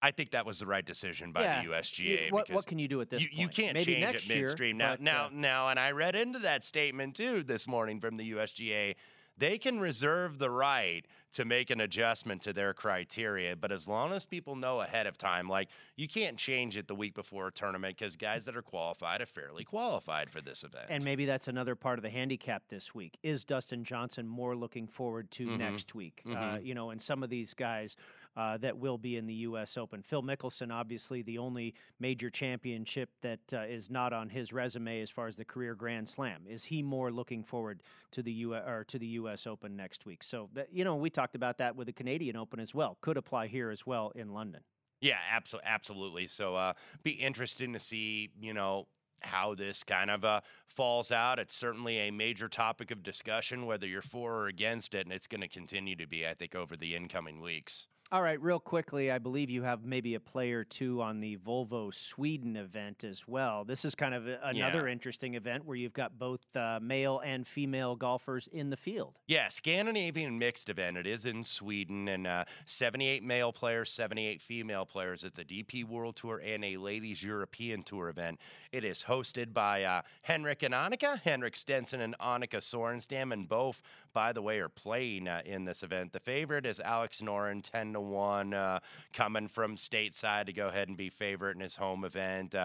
[0.01, 1.61] I think that was the right decision by Yeah.
[1.63, 2.31] the USGA.
[2.31, 3.39] What, what can you do at this you, point?
[3.41, 4.91] you can't Maybe change next it year, midstream now.
[4.93, 8.31] but, now, uh, now, and I read into that statement too this morning from the
[8.31, 8.95] USGA.
[9.39, 14.11] They can reserve the right to make an adjustment to their criteria, but as long
[14.13, 17.51] as people know ahead of time, like you can't change it the week before a
[17.51, 20.85] tournament because guys that are qualified are fairly qualified for this event.
[20.89, 23.17] And maybe that's another part of the handicap this week.
[23.21, 25.57] Is Dustin Johnson more looking forward to Mhm.
[25.59, 26.23] next week?
[26.25, 26.65] Uh, Mhm.
[26.65, 27.95] you know, and some of these guys
[28.37, 29.77] uh, that will be in the U.S.
[29.77, 30.03] Open.
[30.03, 35.09] Phil Mickelson, obviously, the only major championship that uh, is not on his resume as
[35.09, 36.43] far as the career Grand Slam.
[36.47, 37.81] Is he more looking forward
[38.11, 39.47] to the U or to the U.S.
[39.47, 40.21] Open next week?
[40.21, 42.97] So that you know, we talked about that with the Canadian Open as well.
[43.01, 44.61] Could apply here as well in London.
[45.01, 46.27] Yeah, absolutely, absolutely.
[46.27, 46.73] So, uh,
[47.03, 48.87] be interesting to see, you know,
[49.21, 51.39] how this kind of uh, falls out.
[51.39, 55.27] It's certainly a major topic of discussion, whether you're for or against it, and it's
[55.27, 57.87] going to continue to be, I think, over the incoming weeks.
[58.09, 61.35] All right, real quickly, I believe you have maybe a player or two on the
[61.35, 63.65] Volvo Sweden event as well.
[63.65, 64.93] This is kind of a, another Yeah.
[64.93, 69.19] interesting event where you've got both uh, male and female golfers in the field.
[69.27, 70.95] Yeah, Scandinavian mixed event.
[70.95, 75.25] It is in Sweden, and uh, 78 male players, 78 female players.
[75.25, 78.39] It's a DP World Tour and a Ladies European Tour event.
[78.71, 83.81] It is hosted by uh, Henrik and Annika, Henrik Stenson and Annika Sorenstam, and both,
[84.17, 86.11] by the way, are playing uh, in this event.
[86.11, 88.79] The favorite is Alex Noren, 10 to 1, uh,
[89.13, 92.55] coming from stateside to go ahead and be favorite in his home event.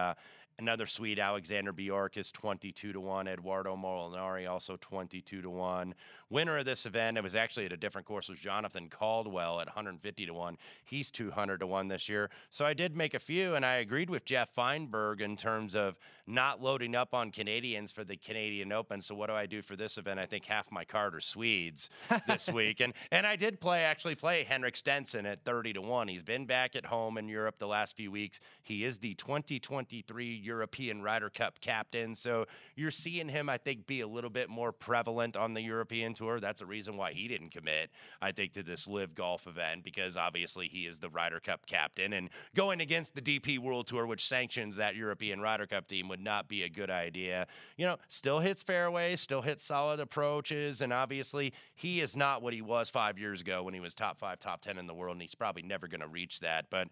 [0.62, 3.26] Another Swede, Alexander Bjork, is 22 to 1.
[3.26, 5.92] Edoardo Molinari, also 22 to 1.
[6.30, 9.66] Winner of this event, it was actually at a different course, was Jonathan Caldwell at
[9.66, 10.56] 150 to 1.
[10.84, 12.30] He's 200 to 1 this year.
[12.52, 15.98] So I did make a few, and I agreed with Jeff Fienberg in terms of
[16.28, 19.02] not loading up on Canadians for the Canadian Open.
[19.02, 20.20] So what do I do for this event?
[20.20, 21.90] I think half my card are Swedes
[22.28, 22.80] this week.
[22.80, 26.08] And and I did play actually play Henrik Stenson at 30 to 1.
[26.08, 28.38] He's been back at home in Europe the last few weeks.
[28.62, 32.14] He is the 2023 European Ryder Cup captain.
[32.14, 32.46] So
[32.76, 36.40] you're seeing him, I think, be a little bit more prevalent on the European tour.
[36.40, 37.90] That's a reason why he didn't commit,
[38.20, 42.12] I think, to this live golf event because obviously he is the Ryder Cup captain.
[42.12, 46.22] And going against the DP World Tour, which sanctions that European Ryder Cup team, would
[46.22, 47.46] not be a good idea.
[47.78, 50.82] You know, still hits fairways, still hits solid approaches.
[50.82, 54.18] And obviously, he is not what he was five years ago when he was top
[54.18, 55.14] five, top 10 in the world.
[55.14, 56.66] And he's probably never going to reach that.
[56.68, 56.88] But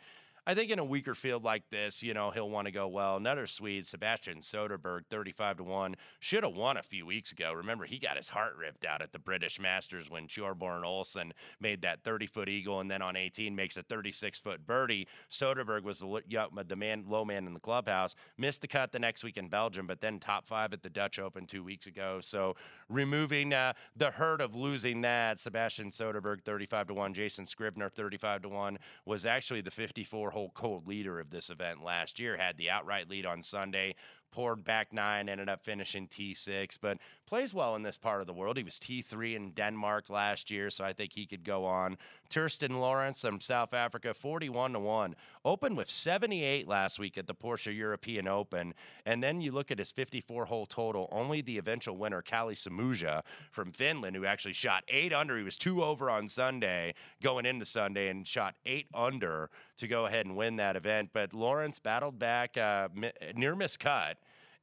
[0.50, 3.16] I think in a weaker field like this, you know, he'll want to go well.
[3.16, 7.52] Another Swede, Sebastian Soderberg, 35 to 1, should have won a few weeks ago.
[7.52, 11.82] Remember, he got his heart ripped out at the British Masters when Bjorn Olsen made
[11.82, 15.06] that 30 foot eagle and then on 18 makes a 36 foot birdie.
[15.30, 19.22] Soderberg was the, the man, low man in the clubhouse, missed the cut the next
[19.22, 22.18] week in Belgium, but then top five at the Dutch Open two weeks ago.
[22.20, 22.56] So
[22.88, 28.42] removing uh, the hurt of losing that, Sebastian Soderberg, 35 to 1, Jason Scrivener, 35
[28.42, 32.36] to 1, was actually the 54 hole cold leader of this event last year.
[32.36, 33.94] Had the outright lead on Sunday,
[34.30, 38.32] poured back nine, ended up finishing T6, but plays well in this part of the
[38.32, 38.56] world.
[38.56, 41.96] He was T3 in Denmark last year, so I think he could go on.
[42.28, 45.16] Thriston Lawrence from South Africa, 41 to 1.
[45.44, 48.74] Opened with 78 last week at the Porsche European Open.
[49.06, 53.22] And then you look at his 54 hole total, only the eventual winner, Kalle Samooja
[53.50, 55.36] from Finland, who actually shot eight under.
[55.36, 60.06] He was two over on Sunday, going into Sunday, and shot eight under to go
[60.06, 61.10] ahead and win that event.
[61.12, 62.88] But Lawrence battled back, uh,
[63.34, 64.14] near miscut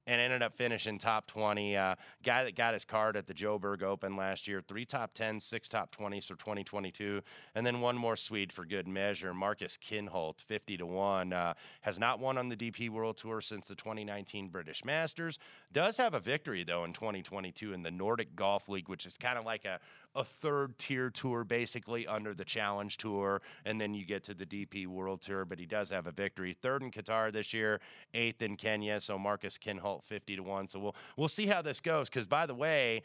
[0.08, 1.76] and ended up finishing top 20.
[1.76, 5.43] Uh, guy that got his card at the Joburg Open last year, three top 10s,
[5.43, 7.22] six top 20s for 2022,
[7.53, 9.34] and then one more Swede for good measure.
[9.34, 13.68] Marcus Kinhult, 50 to 1, uh, has not won on the DP World Tour since
[13.68, 15.38] the 2019 British Masters.
[15.74, 19.38] Does have a victory, though, in 2022 in the Nordic Golf League, which is kind
[19.38, 19.80] of like a,
[20.16, 24.45] a third tier tour, basically under the Challenge Tour, and then you get to the
[24.45, 26.53] DP World Tour, but he does have a victory.
[26.53, 27.82] Third in Qatar this year,
[28.14, 30.68] eighth in Kenya, so Marcus Kinhult 50 to 1.
[30.68, 33.04] So we'll we'll see how this goes cuz by the way,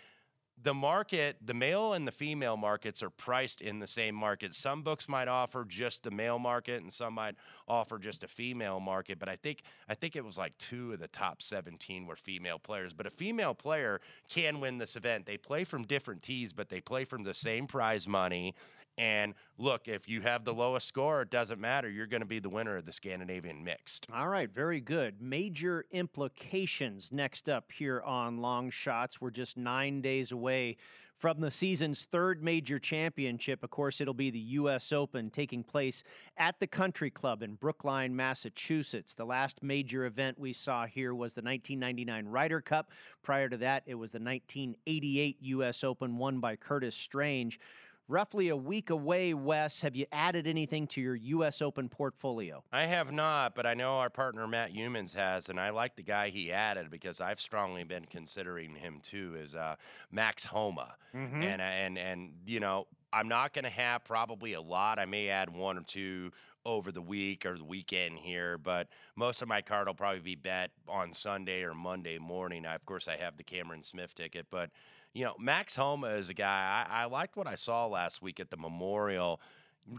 [0.61, 4.55] the market, the male and the female markets are priced in the same market.
[4.55, 7.35] Some books might offer just the male market and some might
[7.67, 11.01] offer just a female market, but I think I think it was like 2 of
[11.01, 15.27] the top 17 were female players, but a female player can win this event.
[15.27, 18.55] They play from different tees, but they play from the same prize money.
[18.99, 21.89] And look, if you have the lowest score, it doesn't matter.
[21.89, 24.07] You're going to be the winner of the Scandinavian mixed.
[24.13, 25.21] All right, very good.
[25.21, 29.21] Major implications next up here on Long Shots.
[29.21, 30.77] We're just nine days away
[31.23, 34.93] From the season's third major championship, of course, it'll be the U.S.
[34.93, 36.03] Open taking place
[36.37, 39.15] at the Country Club in Brookline, Massachusetts.
[39.15, 42.91] The last major event we saw here was the 1999 Ryder Cup.
[43.23, 45.85] Prior to that, it was the 1988 U.S.
[45.85, 47.61] Open won by Curtis Strange
[48.09, 49.81] roughly a week away, Wes.
[49.83, 51.63] Have you added anything to your U.S.
[51.63, 52.63] Open portfolio?
[52.73, 56.03] I have not, but I know our partner Matt Youmans has, and I like the
[56.03, 59.37] guy he added because I've strongly been considering him too.
[59.43, 59.77] Is uh,
[60.11, 61.43] Max Homa, mm-hmm.
[61.43, 64.99] and and and you know I'm not going to have probably a lot.
[64.99, 66.33] I may add one or two
[66.65, 70.37] over the week or the weekend here, but most of my card will probably be
[70.37, 72.65] bet on Sunday or Monday morning.
[72.65, 74.71] I, of course, I have the Cameron Smith ticket, but
[75.15, 78.41] you know, Max Homa is a guy I, I liked what I saw last week
[78.41, 79.41] at the Memorial.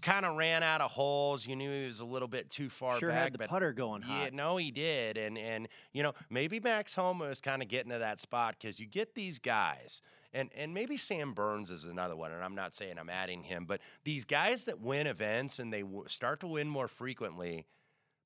[0.01, 1.45] Kind of ran out of holes.
[1.45, 3.24] You knew he was a little bit too far sure back.
[3.24, 4.24] had the putter going hot.
[4.24, 7.91] yeah, no, he did, and and you know maybe Max Homa is kind of getting
[7.91, 10.01] to that spot because you get these guys,
[10.34, 12.32] and and maybe Sam Burns is another one.
[12.32, 15.82] And I'm not saying I'm adding him, but these guys that win events and they
[15.82, 17.66] w- start to win more frequently,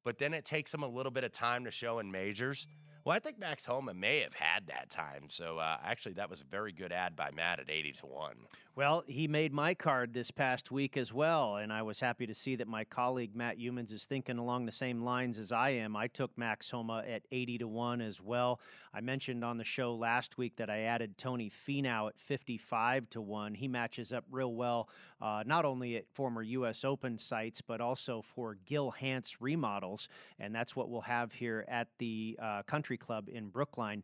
[0.03, 2.67] but then it takes them a little bit of time to show in majors.
[3.07, 5.29] Well, I think Max Homa may have had that time.
[5.29, 8.35] So uh, actually, that was a very good ad by Matt at 80 to 1.
[8.75, 12.33] Well, he made my card this past week as well, and I was happy to
[12.35, 15.95] see that my colleague Matt Youmans is thinking along the same lines as I am.
[15.95, 18.59] I took Max Homa at 80 to 1 as well.
[18.93, 23.21] I mentioned on the show last week that I added Tony Finau at 55 to
[23.21, 23.55] 1.
[23.55, 24.89] He matches up real well,
[25.21, 26.83] uh, not only at former U.S.
[26.83, 30.07] Open sites, but also for Gil Hanse remodels,
[30.39, 34.03] and that's what we'll have here at the uh, Country Club in Brookline.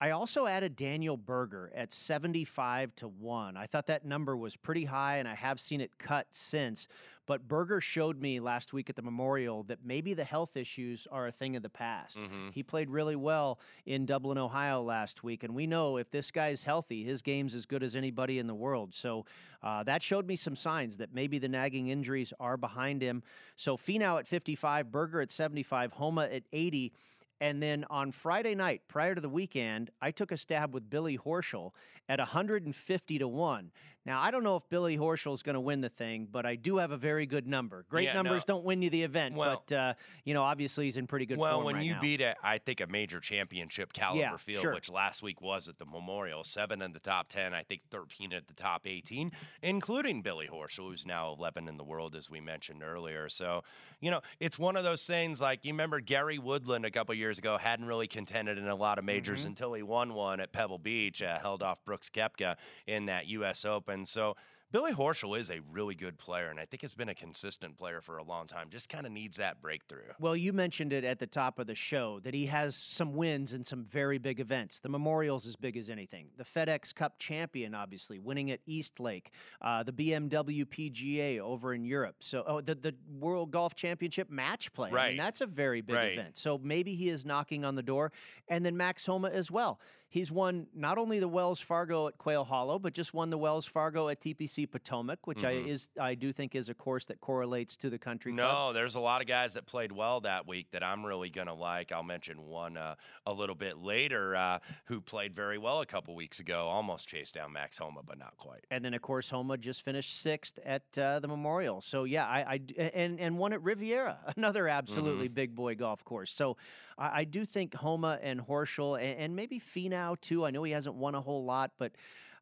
[0.00, 3.56] I also added Daniel Berger at 75 to 1.
[3.56, 6.86] I thought that number was pretty high, and I have seen it cut since.
[7.26, 11.26] But Berger showed me last week at the Memorial that maybe the health issues are
[11.26, 12.18] a thing of the past.
[12.18, 12.50] Mm-hmm.
[12.52, 16.62] He played really well in Dublin, Ohio last week, and we know if this guy's
[16.62, 18.94] healthy, his game's as good as anybody in the world.
[18.94, 19.24] So
[19.62, 23.22] uh, that showed me some signs that maybe the nagging injuries are behind him.
[23.56, 26.92] So Finau at 55, Berger at 75, Homa at 80.
[27.40, 31.18] And then on Friday night, prior to the weekend, I took a stab with Billy
[31.18, 31.72] Horschel
[32.08, 33.70] at 150 to 1.
[34.04, 36.54] Now, I don't know if Billy Horschel is going to win the thing, but I
[36.54, 37.84] do have a very good number.
[37.88, 38.54] Great Yeah, numbers no.
[38.54, 39.94] don't win you the event, Well- but, uh,
[40.24, 41.50] you know, obviously he's in pretty good form.
[41.50, 42.00] well, when right you now.
[42.00, 44.74] beat, a, I think, a major championship caliber Yeah, field, sure.
[44.74, 48.32] which last week was at the Memorial, seven in the top 10, I think 13
[48.32, 52.40] at the top 18, including Billy Horschel, who's now 11 in the world, as we
[52.40, 53.28] mentioned earlier.
[53.28, 53.64] So,
[54.00, 57.40] you know, it's one of those things like you remember Gary Woodland a couple years
[57.40, 59.48] ago hadn't really contended in a lot of majors Mm-hmm.
[59.48, 63.64] until he won one at Pebble Beach, uh, held off Brooks Koepka in that U.S.
[63.64, 64.04] Open.
[64.04, 64.36] So,
[64.72, 68.00] Billy Horschel is a really good player, and I think has been a consistent player
[68.00, 68.66] for a long time.
[68.68, 70.00] Just kind of needs that breakthrough.
[70.18, 73.52] Well, you mentioned it at the top of the show that he has some wins
[73.52, 74.80] in some very big events.
[74.80, 76.26] The Memorial's as big as anything.
[76.36, 79.30] The FedEx Cup champion, obviously, winning at East Lake.
[79.62, 82.16] Uh, the BMW PGA over in Europe.
[82.18, 84.88] So, oh, the, the World Golf Championship match play.
[84.88, 85.16] I mean, Right.
[85.16, 86.12] that's a very big Right.
[86.18, 86.36] event.
[86.36, 88.10] So maybe he is knocking on the door.
[88.48, 89.80] And then Max Homa as well.
[90.08, 93.66] He's won not only the Wells Fargo at Quail Hollow, but just won the Wells
[93.66, 95.66] Fargo at TPC Potomac, which I Mhm.
[95.66, 98.46] is I do think is a course that correlates to the country club.
[98.52, 101.48] No, there's a lot of guys that played well that week that I'm really going
[101.48, 101.90] to like.
[101.92, 102.94] I'll mention one uh,
[103.26, 106.66] a little bit later uh, who played very well a couple weeks ago.
[106.68, 108.64] Almost chased down Max Homa, but not quite.
[108.70, 111.80] And then, of course, Homa just finished sixth at uh, the Memorial.
[111.80, 112.60] So yeah, I, I
[112.94, 116.30] and and one at Riviera, another absolutely big boy golf course.
[116.30, 116.56] So
[116.96, 119.58] I, I do think Homa and Horschel and, and maybe
[119.96, 120.44] Finau too.
[120.44, 121.92] I know he hasn't won a whole lot, but.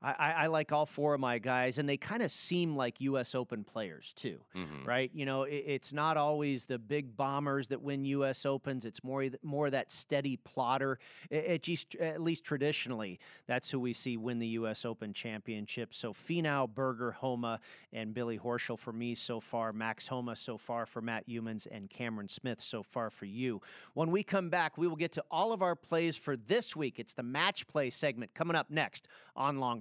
[0.04, 3.00] I, I I like all four of my guys, and they kind of seem like
[3.00, 3.34] U.S.
[3.34, 4.86] Open players too, Mhm.
[4.86, 5.10] right?
[5.14, 8.44] You know, it, it's not always the big bombers that win U.S.
[8.44, 8.84] Opens.
[8.84, 10.98] It's more more that steady plotter.
[11.30, 14.84] It just, at least traditionally, that's who we see win the U.S.
[14.84, 15.94] Open championship.
[15.94, 17.60] So Finau, Berger, Homa,
[17.92, 19.72] and Billy Horschel for me so far.
[19.72, 23.62] Max Homa so far for Matt Youmans and Cameron Smith so far for you.
[23.94, 26.98] When we come back, we will get to all of our plays for this week.
[26.98, 29.80] It's the match play segment coming up next on Long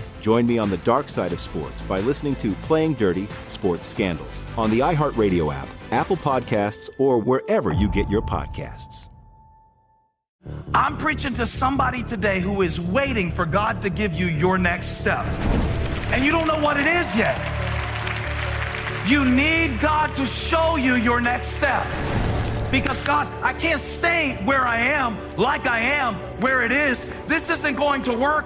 [0.21, 4.43] Join me on the dark side of sports by listening to Playing Dirty Sports Scandals
[4.55, 9.07] on the iHeartRadio app, Apple Podcasts, or wherever you get your podcasts.
[10.73, 14.99] I'm preaching to somebody today who is waiting for God to give you your next
[14.99, 15.25] step.
[16.13, 17.37] And you don't know what it is yet.
[19.07, 21.85] You need God to show you your next step.
[22.71, 27.05] Because God, I can't stay where I am, like I am, where it is.
[27.25, 28.45] This isn't going to work.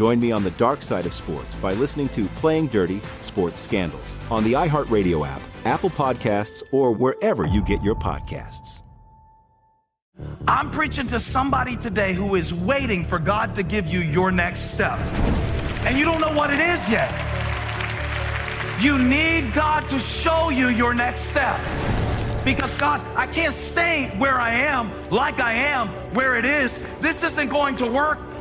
[0.00, 4.16] Join me on the dark side of sports by listening to Playing Dirty Sports Scandals
[4.30, 8.80] on the iHeartRadio app, Apple Podcasts, or wherever you get your podcasts.
[10.48, 14.70] I'm preaching to somebody today who is waiting for God to give you your next
[14.70, 14.98] step.
[15.84, 17.10] And you don't know what it is yet.
[18.80, 21.60] You need God to show you your next step.
[22.42, 26.80] Because God, I can't stay where I am, like I am, where it is.
[27.00, 28.29] This isn't going to work.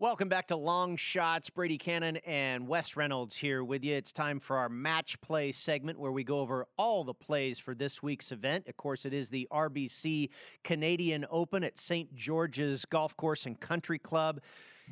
[0.00, 1.50] Welcome back to Long Shots.
[1.50, 3.94] Brady Cannon and Wes Reynolds here with you.
[3.94, 7.74] It's time for our match play segment where we go over all the plays for
[7.74, 8.66] this week's event.
[8.66, 10.30] Of course, it is the RBC
[10.64, 12.14] Canadian Open at St.
[12.14, 14.40] George's Golf Course and Country Club.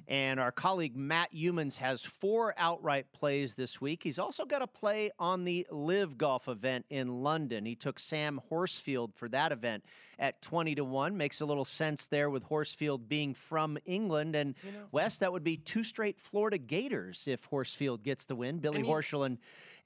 [0.09, 4.03] And our colleague Matt Youmans has four outright plays this week.
[4.03, 7.65] He's also got a play on the Live Golf event in London.
[7.65, 9.85] He took Sam Horsfield for that event
[10.19, 11.17] at 20 to 1.
[11.17, 14.35] Makes a little sense there with Horsfield being from England.
[14.35, 18.37] And you know, Wes, that would be two straight Florida Gators if Horsfield gets the
[18.37, 18.59] win.
[18.59, 19.39] Billy Horschel and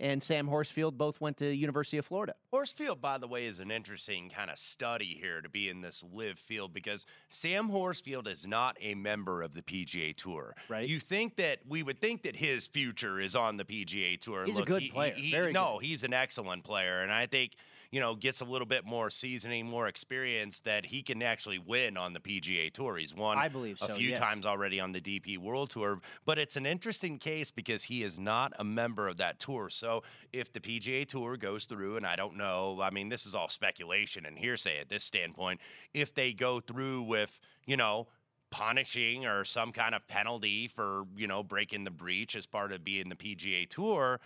[0.03, 2.35] and Sam Horsfield both went to University of Florida.
[2.51, 6.05] Horsfield, by the way, is an interesting kind of study here to be in this
[6.13, 10.57] live field because Sam Horsfield is not a member of the PGA Tour.
[10.69, 10.89] Right.
[10.89, 14.45] You think that we would think that his future is on the PGA Tour.
[14.45, 15.15] He's Look, a good he, player.
[15.15, 15.87] He, Very no, good.
[15.87, 17.55] he's an excellent player, and I think
[17.93, 21.97] you know gets a little bit more seasoning, more experience that he can actually win
[21.97, 22.97] on the PGA Tour.
[22.97, 24.19] He's won I believe a so, few yes.
[24.19, 28.19] times already on the DP World Tour, but it's an interesting case because he is
[28.19, 29.69] not a member of that tour.
[29.69, 33.35] So if the PGA Tour goes through, and I don't know, I mean, this is
[33.35, 35.61] all speculation and hearsay at this standpoint,
[35.93, 38.09] if they go through with, you know,
[38.51, 42.83] punishing or some kind of penalty for, you know, breaking the breach as part of
[42.83, 44.19] being the PGA Tour,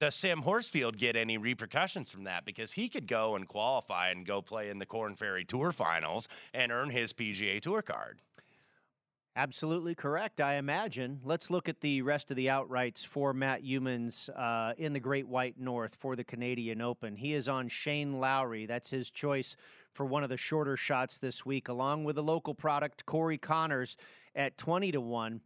[0.00, 2.44] does Sam Horsfield get any repercussions from that?
[2.44, 6.28] Because he could go and qualify and go play in the Korn Ferry Tour Finals
[6.52, 8.20] and earn his PGA Tour card.
[9.38, 11.20] Absolutely correct, I imagine.
[11.22, 15.28] Let's look at the rest of the outrights for Matt Youmans uh, in the Great
[15.28, 17.16] White North for the Canadian Open.
[17.16, 18.64] He is on Shane Lowry.
[18.64, 19.54] That's his choice
[19.92, 23.96] for one of the shorter shots this week, along with a local product, Corey Conners,
[24.34, 25.42] at 20 to 1.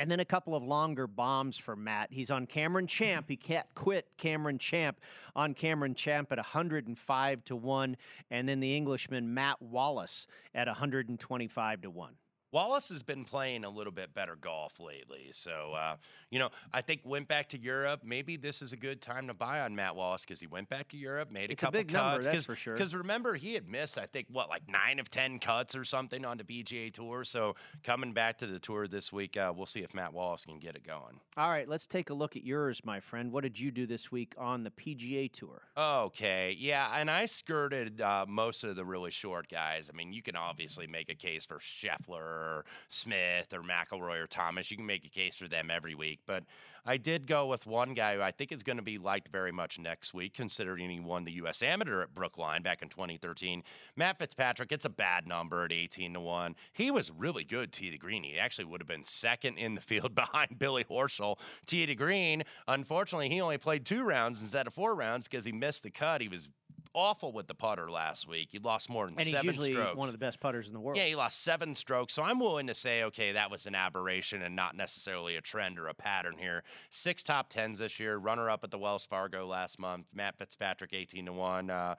[0.00, 2.08] And then a couple of longer bombs for Matt.
[2.10, 3.26] He's on Cameron Champ.
[3.28, 4.98] He can't quit Cameron Champ
[5.36, 7.96] on Cameron Champ at 105 to 1.
[8.30, 12.14] And then the Englishman Matt Wallace at 125 to 1.
[12.52, 15.28] Wallace has been playing a little bit better golf lately.
[15.32, 15.96] So, uh,
[16.30, 18.00] you know, I think went back to Europe.
[18.04, 20.88] Maybe this is a good time to buy on Matt Wallace because he went back
[20.88, 22.24] to Europe, made a it's a couple big cuts.
[22.26, 22.74] number, that's for sure.
[22.74, 26.24] Because remember, he had missed, I think, what, like nine of 10 cuts or something
[26.24, 27.22] on the PGA Tour.
[27.24, 30.58] So, coming back to the tour this week, uh, we'll see if Matt Wallace can
[30.58, 31.20] get it going.
[31.36, 33.30] All right, let's take a look at yours, my friend.
[33.30, 35.62] What did you do this week on the PGA Tour?
[35.76, 39.88] Okay, yeah, and I skirted uh, most of the really short guys.
[39.92, 44.26] I mean, you can obviously make a case for Scheffler or Smith or McIlroy or
[44.26, 44.70] Thomas.
[44.70, 46.44] You can make a case for them every week, but
[46.84, 49.52] I did go with one guy who I think is going to be liked very
[49.52, 51.62] much next week, considering he won the U.S.
[51.62, 53.62] Amateur at Brookline back in 2013.
[53.96, 56.56] Matt Fitzpatrick, it's a bad number at 18 to 1.
[56.72, 58.22] He was really good, tee to green.
[58.22, 62.42] He actually would have been second in the field behind Billy Horschel, tee to green.
[62.66, 66.20] Unfortunately, he only played two rounds instead of four rounds because he missed the cut.
[66.22, 66.48] He was
[66.94, 68.48] awful with the putter last week.
[68.50, 69.96] He lost more than and seven he's usually strokes.
[69.96, 70.96] one of the best putters in the world.
[70.96, 72.14] Yeah, he lost seven strokes.
[72.14, 75.78] So I'm willing to say, okay, that was an aberration and not necessarily a trend
[75.78, 76.62] or a pattern here.
[76.90, 80.14] Six top tens this year, runner up at the Wells Fargo last month.
[80.14, 81.70] Matt Fitzpatrick, 18 to 1.
[81.70, 81.94] Uh,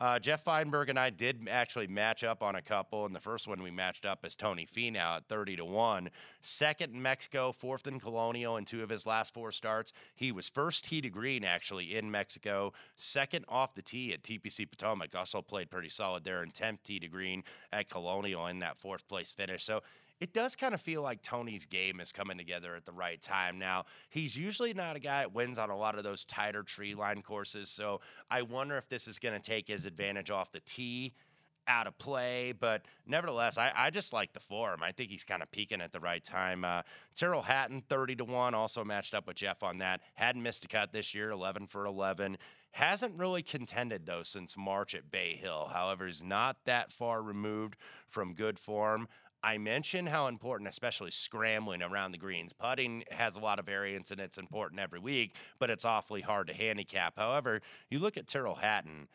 [0.00, 3.46] uh, Jeff Fienberg and I did actually match up on a couple, and the first
[3.46, 6.10] one we matched up is Tony Finau at 30 to 1.
[6.42, 9.92] Second in Mexico, fourth in Colonial in two of his last four starts.
[10.14, 14.68] He was first tee to green actually in Mexico, second off the tee at TPC
[14.68, 15.14] Potomac.
[15.14, 19.06] Also played pretty solid there, and 10th tee to green at Colonial in that fourth
[19.08, 19.64] place finish.
[19.64, 19.80] So
[20.20, 23.58] it does kind of feel like Tony's game is coming together at the right time.
[23.58, 26.94] Now, he's usually not a guy that wins on a lot of those tighter tree
[26.94, 28.00] line courses, so
[28.30, 31.14] I wonder if this is going to take his advantage off the tee
[31.66, 34.82] out of play, but nevertheless, I, I just like the form.
[34.82, 36.64] I think he's kind of peaking at the right time.
[36.64, 36.82] Uh,
[37.14, 40.00] Tyrrell Hatton, 30 to 1, also matched up with Jeff on that.
[40.14, 42.38] Hadn't missed a cut this year, 11 for 11.
[42.72, 45.70] Hasn't really contended, though, since March at Bay Hill.
[45.72, 47.76] However, he's not that far removed
[48.08, 49.08] from good form.
[49.44, 52.54] I mentioned how important, especially scrambling around the greens.
[52.54, 56.46] Putting has a lot of variance and it's important every week, but it's awfully hard
[56.46, 57.18] to handicap.
[57.18, 59.06] However, you look at Tyrrell Hatton,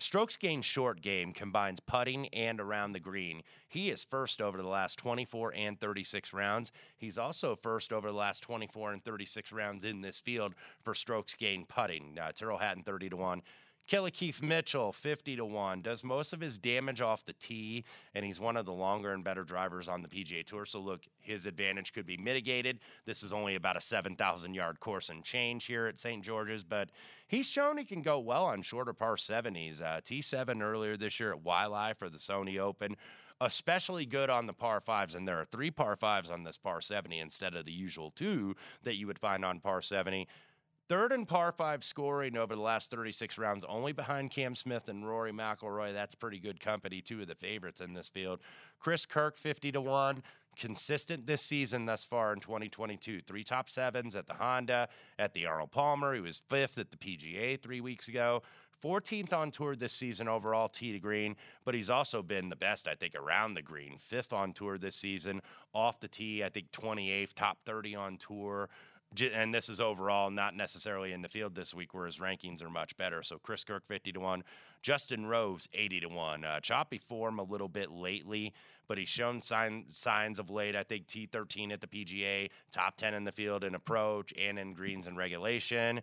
[0.00, 3.42] Strokes gained short game combines putting and around the green.
[3.68, 6.72] He is first over the last 24 and 36 rounds.
[6.96, 11.36] He's also first over the last 24 and 36 rounds in this field for strokes
[11.36, 12.18] gained putting.
[12.20, 13.42] Uh, Tyrrell Hatton 30 to 1.
[13.86, 18.24] Kelly Keith Mitchell, 50 to 1, does most of his damage off the tee, and
[18.24, 20.64] he's one of the longer and better drivers on the PGA Tour.
[20.64, 22.80] So, look, his advantage could be mitigated.
[23.04, 26.24] This is only about a 7,000 yard course and change here at St.
[26.24, 26.88] George's, but
[27.26, 29.82] he's shown he can go well on shorter par 70s.
[29.82, 32.96] Uh, T7 earlier this year at Waialae for the Sony Open.
[33.40, 36.80] Especially good on the par fives, and there are three par fives on this par
[36.80, 38.54] 70 instead of the usual two
[38.84, 40.28] that you would find on par 70.
[40.86, 45.08] Third in par five scoring over the last 36 rounds, only behind Cam Smith and
[45.08, 45.94] Rory McIlroy.
[45.94, 47.00] That's pretty good company.
[47.00, 48.40] Two of the favorites in this field.
[48.80, 50.22] Chris Kirk, 50 to 1.
[50.56, 53.22] Consistent this season thus far in 2022.
[53.22, 56.14] Three top sevens at the Honda, at the Arnold Palmer.
[56.14, 58.42] He was fifth at the PGA three weeks ago.
[58.84, 62.86] 14th on tour this season overall, tee to green, but he's also been the best,
[62.86, 63.96] I think, around the green.
[63.98, 65.40] Fifth on tour this season,
[65.72, 68.68] off the tee, I think 28th, top 30 on tour
[69.20, 72.70] and this is overall not necessarily in the field this week where his rankings are
[72.70, 73.22] much better.
[73.22, 74.44] So Chris Kirk 50 to 1,
[74.82, 76.44] Justin Rose 80 to 1.
[76.44, 78.52] Uh, choppy form a little bit lately,
[78.88, 80.74] but he's shown sign, signs of late.
[80.74, 84.74] I think T13 at the PGA, top 10 in the field in approach and in
[84.74, 86.02] greens and regulation.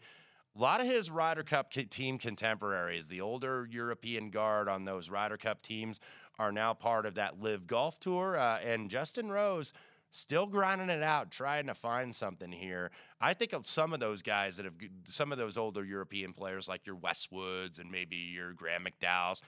[0.56, 5.38] A lot of his Ryder Cup team contemporaries, the older European guard on those Ryder
[5.38, 6.00] Cup teams,
[6.38, 8.38] are now part of that Live Golf Tour.
[8.38, 9.72] Uh, and Justin Rose,
[10.12, 12.92] still grinding it out, trying to find something here.
[13.20, 16.68] I think of some of those guys that have, some of those older European players
[16.68, 19.42] like your Westwoods and maybe your Graeme McDowell's,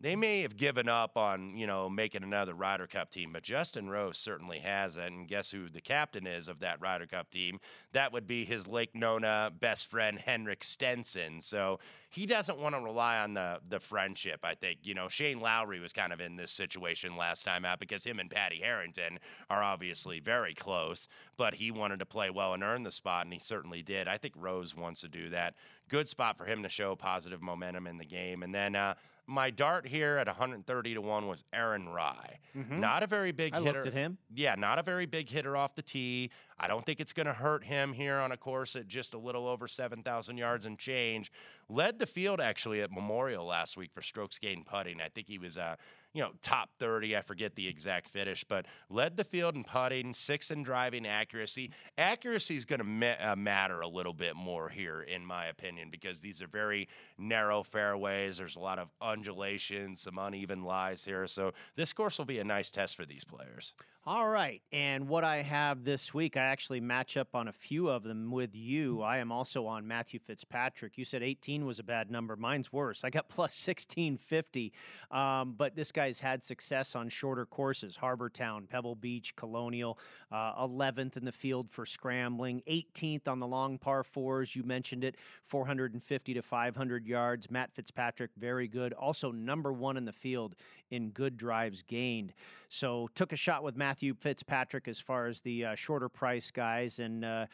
[0.00, 3.90] they may have given up on you know making another Ryder Cup team, but Justin
[3.90, 5.04] Rose certainly has it.
[5.04, 7.60] And guess who the captain is of that Ryder Cup team?
[7.92, 11.42] That would be his Lake Nona best friend Henrik Stenson.
[11.42, 14.40] So he doesn't want to rely on the the friendship.
[14.42, 17.78] I think you know Shane Lowry was kind of in this situation last time out
[17.78, 19.18] because him and Paddy Harrington
[19.50, 23.32] are obviously very close, but he wanted to play well and earn the spot, and
[23.34, 24.08] he certainly did.
[24.08, 25.54] I think Rose wants to do that.
[25.88, 28.74] Good spot for him to show positive momentum in the game, and then.
[28.74, 28.94] Uh,
[29.30, 32.40] my dart here at 130 to 1 was Aaron Rai.
[32.56, 32.78] Mhm.
[32.80, 33.72] Not a very big I hitter.
[33.74, 34.18] looked at him.
[34.34, 36.30] Yeah, not a very big hitter off the tee.
[36.58, 39.18] I don't think it's going to hurt him here on a course at just a
[39.18, 41.30] little over 7,000 yards and change.
[41.68, 45.00] Led the field actually at Memorial last week for strokes gained putting.
[45.00, 45.76] I think he was, uh,
[46.12, 47.16] you know, top 30.
[47.16, 51.70] I forget the exact finish, but led the field in putting, six in driving accuracy.
[51.96, 55.88] Accuracy is going to ma- uh, matter a little bit more here, in my opinion,
[55.90, 58.38] because these are very narrow fairways.
[58.38, 61.26] There's a lot of undulation, some uneven lies here.
[61.26, 63.74] So this course will be a nice test for these players.
[64.06, 64.62] All right.
[64.72, 68.30] And what I have this week, I actually match up on a few of them
[68.30, 69.02] with you.
[69.02, 70.96] I am also on Matthew Fitzpatrick.
[70.96, 72.34] You said 18 was a bad number.
[72.34, 73.04] Mine's worse.
[73.04, 74.72] I got plus 1650.
[75.10, 79.98] Um, but this guy's had success on shorter courses Harbor Town, Pebble Beach, Colonial,
[80.32, 84.56] uh, 11th in the field for scrambling, 18th on the long par fours.
[84.56, 87.50] You mentioned it, 450 to 500 yards.
[87.50, 88.94] Matt Fitzpatrick, very good.
[88.94, 90.54] Also, number one in the field
[90.90, 92.32] in good drives gained.
[92.68, 96.98] So, took a shot with Matthew Fitzpatrick as far as the uh, shorter price guys
[96.98, 97.46] and uh,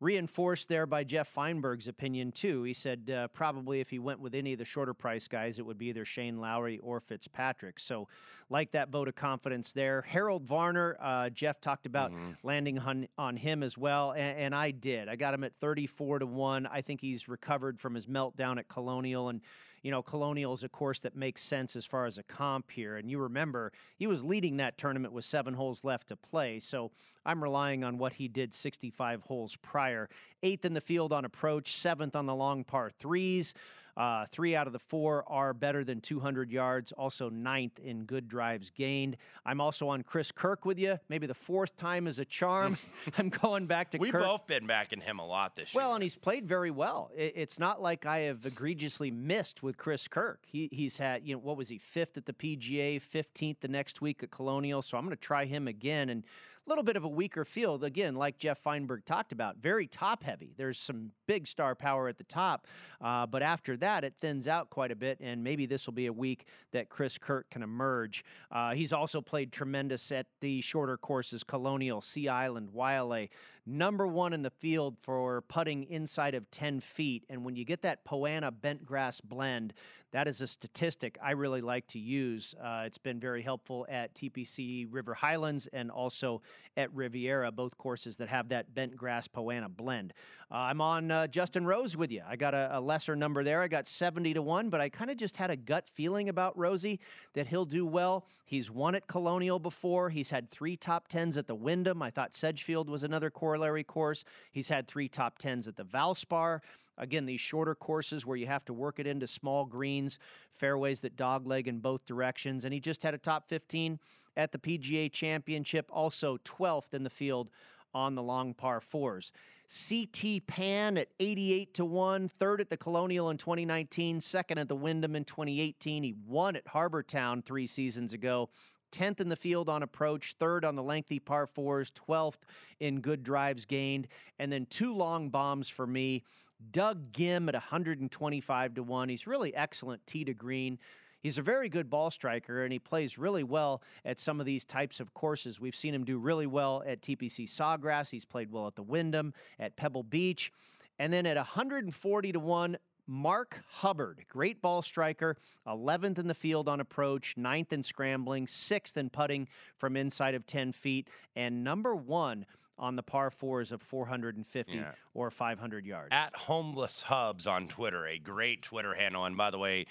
[0.00, 2.64] reinforced there by Jeff Fienberg's opinion, too.
[2.64, 5.66] He said uh, probably if he went with any of the shorter price guys, it
[5.66, 7.78] would be either Shane Lowry or Fitzpatrick.
[7.78, 8.08] So,
[8.50, 10.02] like that vote of confidence there.
[10.02, 14.70] Harold Varner, uh, Jeff talked about landing on, on him as well, and, and I
[14.70, 15.08] did.
[15.08, 16.66] I got him at 34 to 1.
[16.66, 19.40] I think he's recovered from his meltdown at Colonial and
[19.84, 22.96] you know, Colonial is a course that makes sense as far as a comp here.
[22.96, 26.58] And you remember he was leading that tournament with seven holes left to play.
[26.58, 26.90] So
[27.26, 30.08] I'm relying on what he did 65 holes prior.
[30.44, 33.54] Eighth in the field on approach, seventh on the long par threes.
[33.96, 36.90] Uh, three out of the four are better than 200 yards.
[36.92, 39.16] Also ninth in good drives gained.
[39.46, 40.98] I'm also on Chris Kirk with you.
[41.08, 42.76] Maybe the fourth time is a charm.
[43.18, 44.24] I'm going back to We've Kirk.
[44.24, 45.82] both been backing him a lot this year.
[45.82, 47.10] Well, and he's played very well.
[47.16, 50.40] It's not like I have egregiously missed with Chris Kirk.
[50.44, 54.00] He, he's had, you know, what was he, fifth at the PGA, 15th the next
[54.00, 54.82] week at Colonial.
[54.82, 56.08] So I'm going to try him again.
[56.08, 56.24] And
[56.66, 57.84] little bit of a weaker field.
[57.84, 60.54] Again, like Jeff Fienberg talked about, very top heavy.
[60.56, 62.66] There's some big star power at the top.
[63.00, 65.18] Uh, but after that, it thins out quite a bit.
[65.20, 68.24] And maybe this will be a week that Chris Kirk can emerge.
[68.50, 73.28] Uh, he's also played tremendous at the shorter courses Colonial, Sea Island, Waialae.
[73.66, 77.24] Number one in the field for putting inside of 10 feet.
[77.30, 79.72] And when you get that Poa annua bent grass blend,
[80.12, 82.54] that is a statistic I really like to use.
[82.62, 86.42] Uh, it's been very helpful at TPC River Highlands and also
[86.76, 90.12] at Riviera, both courses that have that bent grass Poa annua blend.
[90.54, 92.22] Uh, I'm on uh, Justin Rose with you.
[92.28, 93.60] I got a, a lesser number there.
[93.60, 96.56] I got 70 to 1, but I kind of just had a gut feeling about
[96.56, 97.00] Rosie
[97.32, 98.24] that he'll do well.
[98.44, 100.10] He's won at Colonial before.
[100.10, 102.00] He's had three top tens at the Wyndham.
[102.02, 104.22] I thought Sedgefield was another corollary course.
[104.52, 106.60] He's had three top tens at the Valspar.
[106.96, 110.20] Again, these shorter courses where you have to work it into small greens,
[110.52, 112.64] fairways that dogleg in both directions.
[112.64, 113.98] And he just had a top 15
[114.36, 117.50] at the PGA Championship, also 12th in the field
[117.92, 119.32] on the long par fours.
[119.68, 124.76] CT Pan at 88 to 1, third at the Colonial in 2019, second at the
[124.76, 126.02] Wyndham in 2018.
[126.02, 128.50] He won at Harbor Town three seasons ago.
[128.92, 132.38] 10th in the field on approach, third on the lengthy par fours, 12th
[132.78, 134.06] in good drives gained,
[134.38, 136.22] and then two long bombs for me.
[136.70, 139.08] Doug Ghim at 125 to 1.
[139.08, 140.78] He's really excellent tee to green.
[141.24, 144.66] He's a very good ball striker and he plays really well at some of these
[144.66, 145.58] types of courses.
[145.58, 148.10] We've seen him do really well at TPC Sawgrass.
[148.10, 150.52] He's played well at the Wyndham, at Pebble Beach.
[150.98, 156.68] And then at 140 to 1, Mark Hubbard, great ball striker, 11th in the field
[156.68, 159.48] on approach, 9th in scrambling, 6th in putting
[159.78, 162.44] from inside of 10 feet, and number one
[162.78, 164.92] on the par fours of 450 Yeah.
[165.14, 166.08] or 500 yards.
[166.12, 169.24] At Homeless Hubs on Twitter, a great Twitter handle.
[169.24, 169.86] And by the way,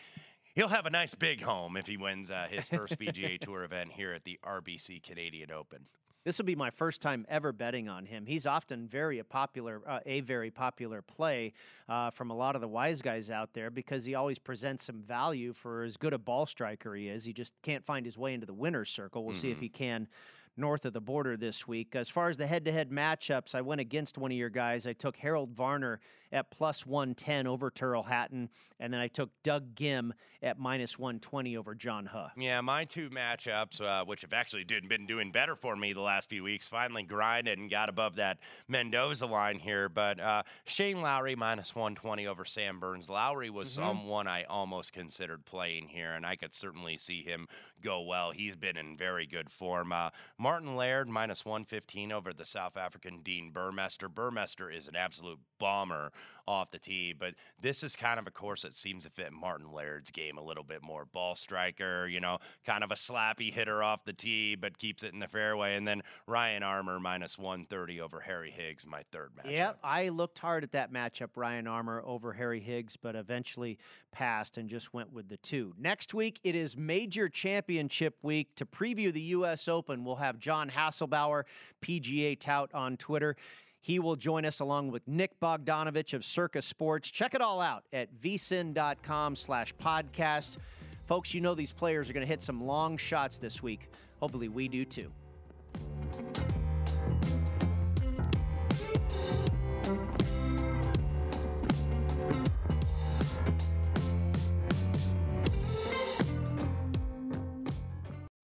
[0.54, 3.92] he'll have a nice big home if he wins uh, his first PGA Tour event
[3.94, 5.86] here at the RBC Canadian Open.
[6.26, 8.26] This will be my first time ever betting on him.
[8.26, 11.52] He's often very a popular, uh, a very popular play
[11.90, 15.02] uh, from a lot of the wise guys out there because he always presents some
[15.02, 17.26] value for as good a ball striker he is.
[17.26, 19.26] He just can't find his way into the winner's circle.
[19.26, 19.62] We'll see if Mhm.
[19.64, 20.08] he can
[20.56, 21.96] north of the border this week.
[21.96, 24.86] As far as the head to head matchups, I went against one of your guys.
[24.86, 26.00] I took Harold Varner
[26.32, 28.50] at plus 110 over Tyrrell Hatton,
[28.80, 32.30] and then I took Doug Ghim at minus 120 over John Huh.
[32.36, 36.02] Yeah, my two matchups, uh, which have actually did, been doing better for me the
[36.02, 39.90] last few weeks, finally grinded and got above that Mendoza line here.
[39.90, 43.10] But uh, Shane Lowry minus 120 over Sam Burns.
[43.10, 43.82] Lowry was Mm-hmm.
[43.82, 47.48] someone I almost considered playing here, and I could certainly see him
[47.82, 48.32] go well.
[48.32, 49.92] He's been in very good form.
[49.94, 50.10] Uh,
[50.44, 54.10] Martin Laird minus 115 over the South African Dean Burmester.
[54.10, 56.12] Burmester is an absolute bomber
[56.46, 59.72] off the tee, but this is kind of a course that seems to fit Martin
[59.72, 61.06] Laird's game a little bit more.
[61.06, 65.14] Ball striker, you know, kind of a slappy hitter off the tee, but keeps it
[65.14, 65.78] in the fairway.
[65.78, 69.52] And then Ryan Armour minus 130 over Harry Higgs, my third matchup.
[69.52, 73.78] Yep, I looked hard at that matchup, Ryan Armour over Harry Higgs, but eventually
[74.14, 75.74] passed and just went with the two.
[75.78, 78.56] Next week, it is Major Championship Week.
[78.56, 79.68] To preview the U.S.
[79.68, 81.44] Open, we'll have John Hasselbauer,
[81.82, 83.36] PGA tout on Twitter.
[83.82, 87.12] He will join us along with Nick Bogdanovich of Circa Sports.
[87.12, 90.58] Check it all out at vsin.com slash podcast.
[91.06, 93.90] Folks, you know these players are going to hit some long shots this week.
[94.22, 95.12] Hopefully, we do too.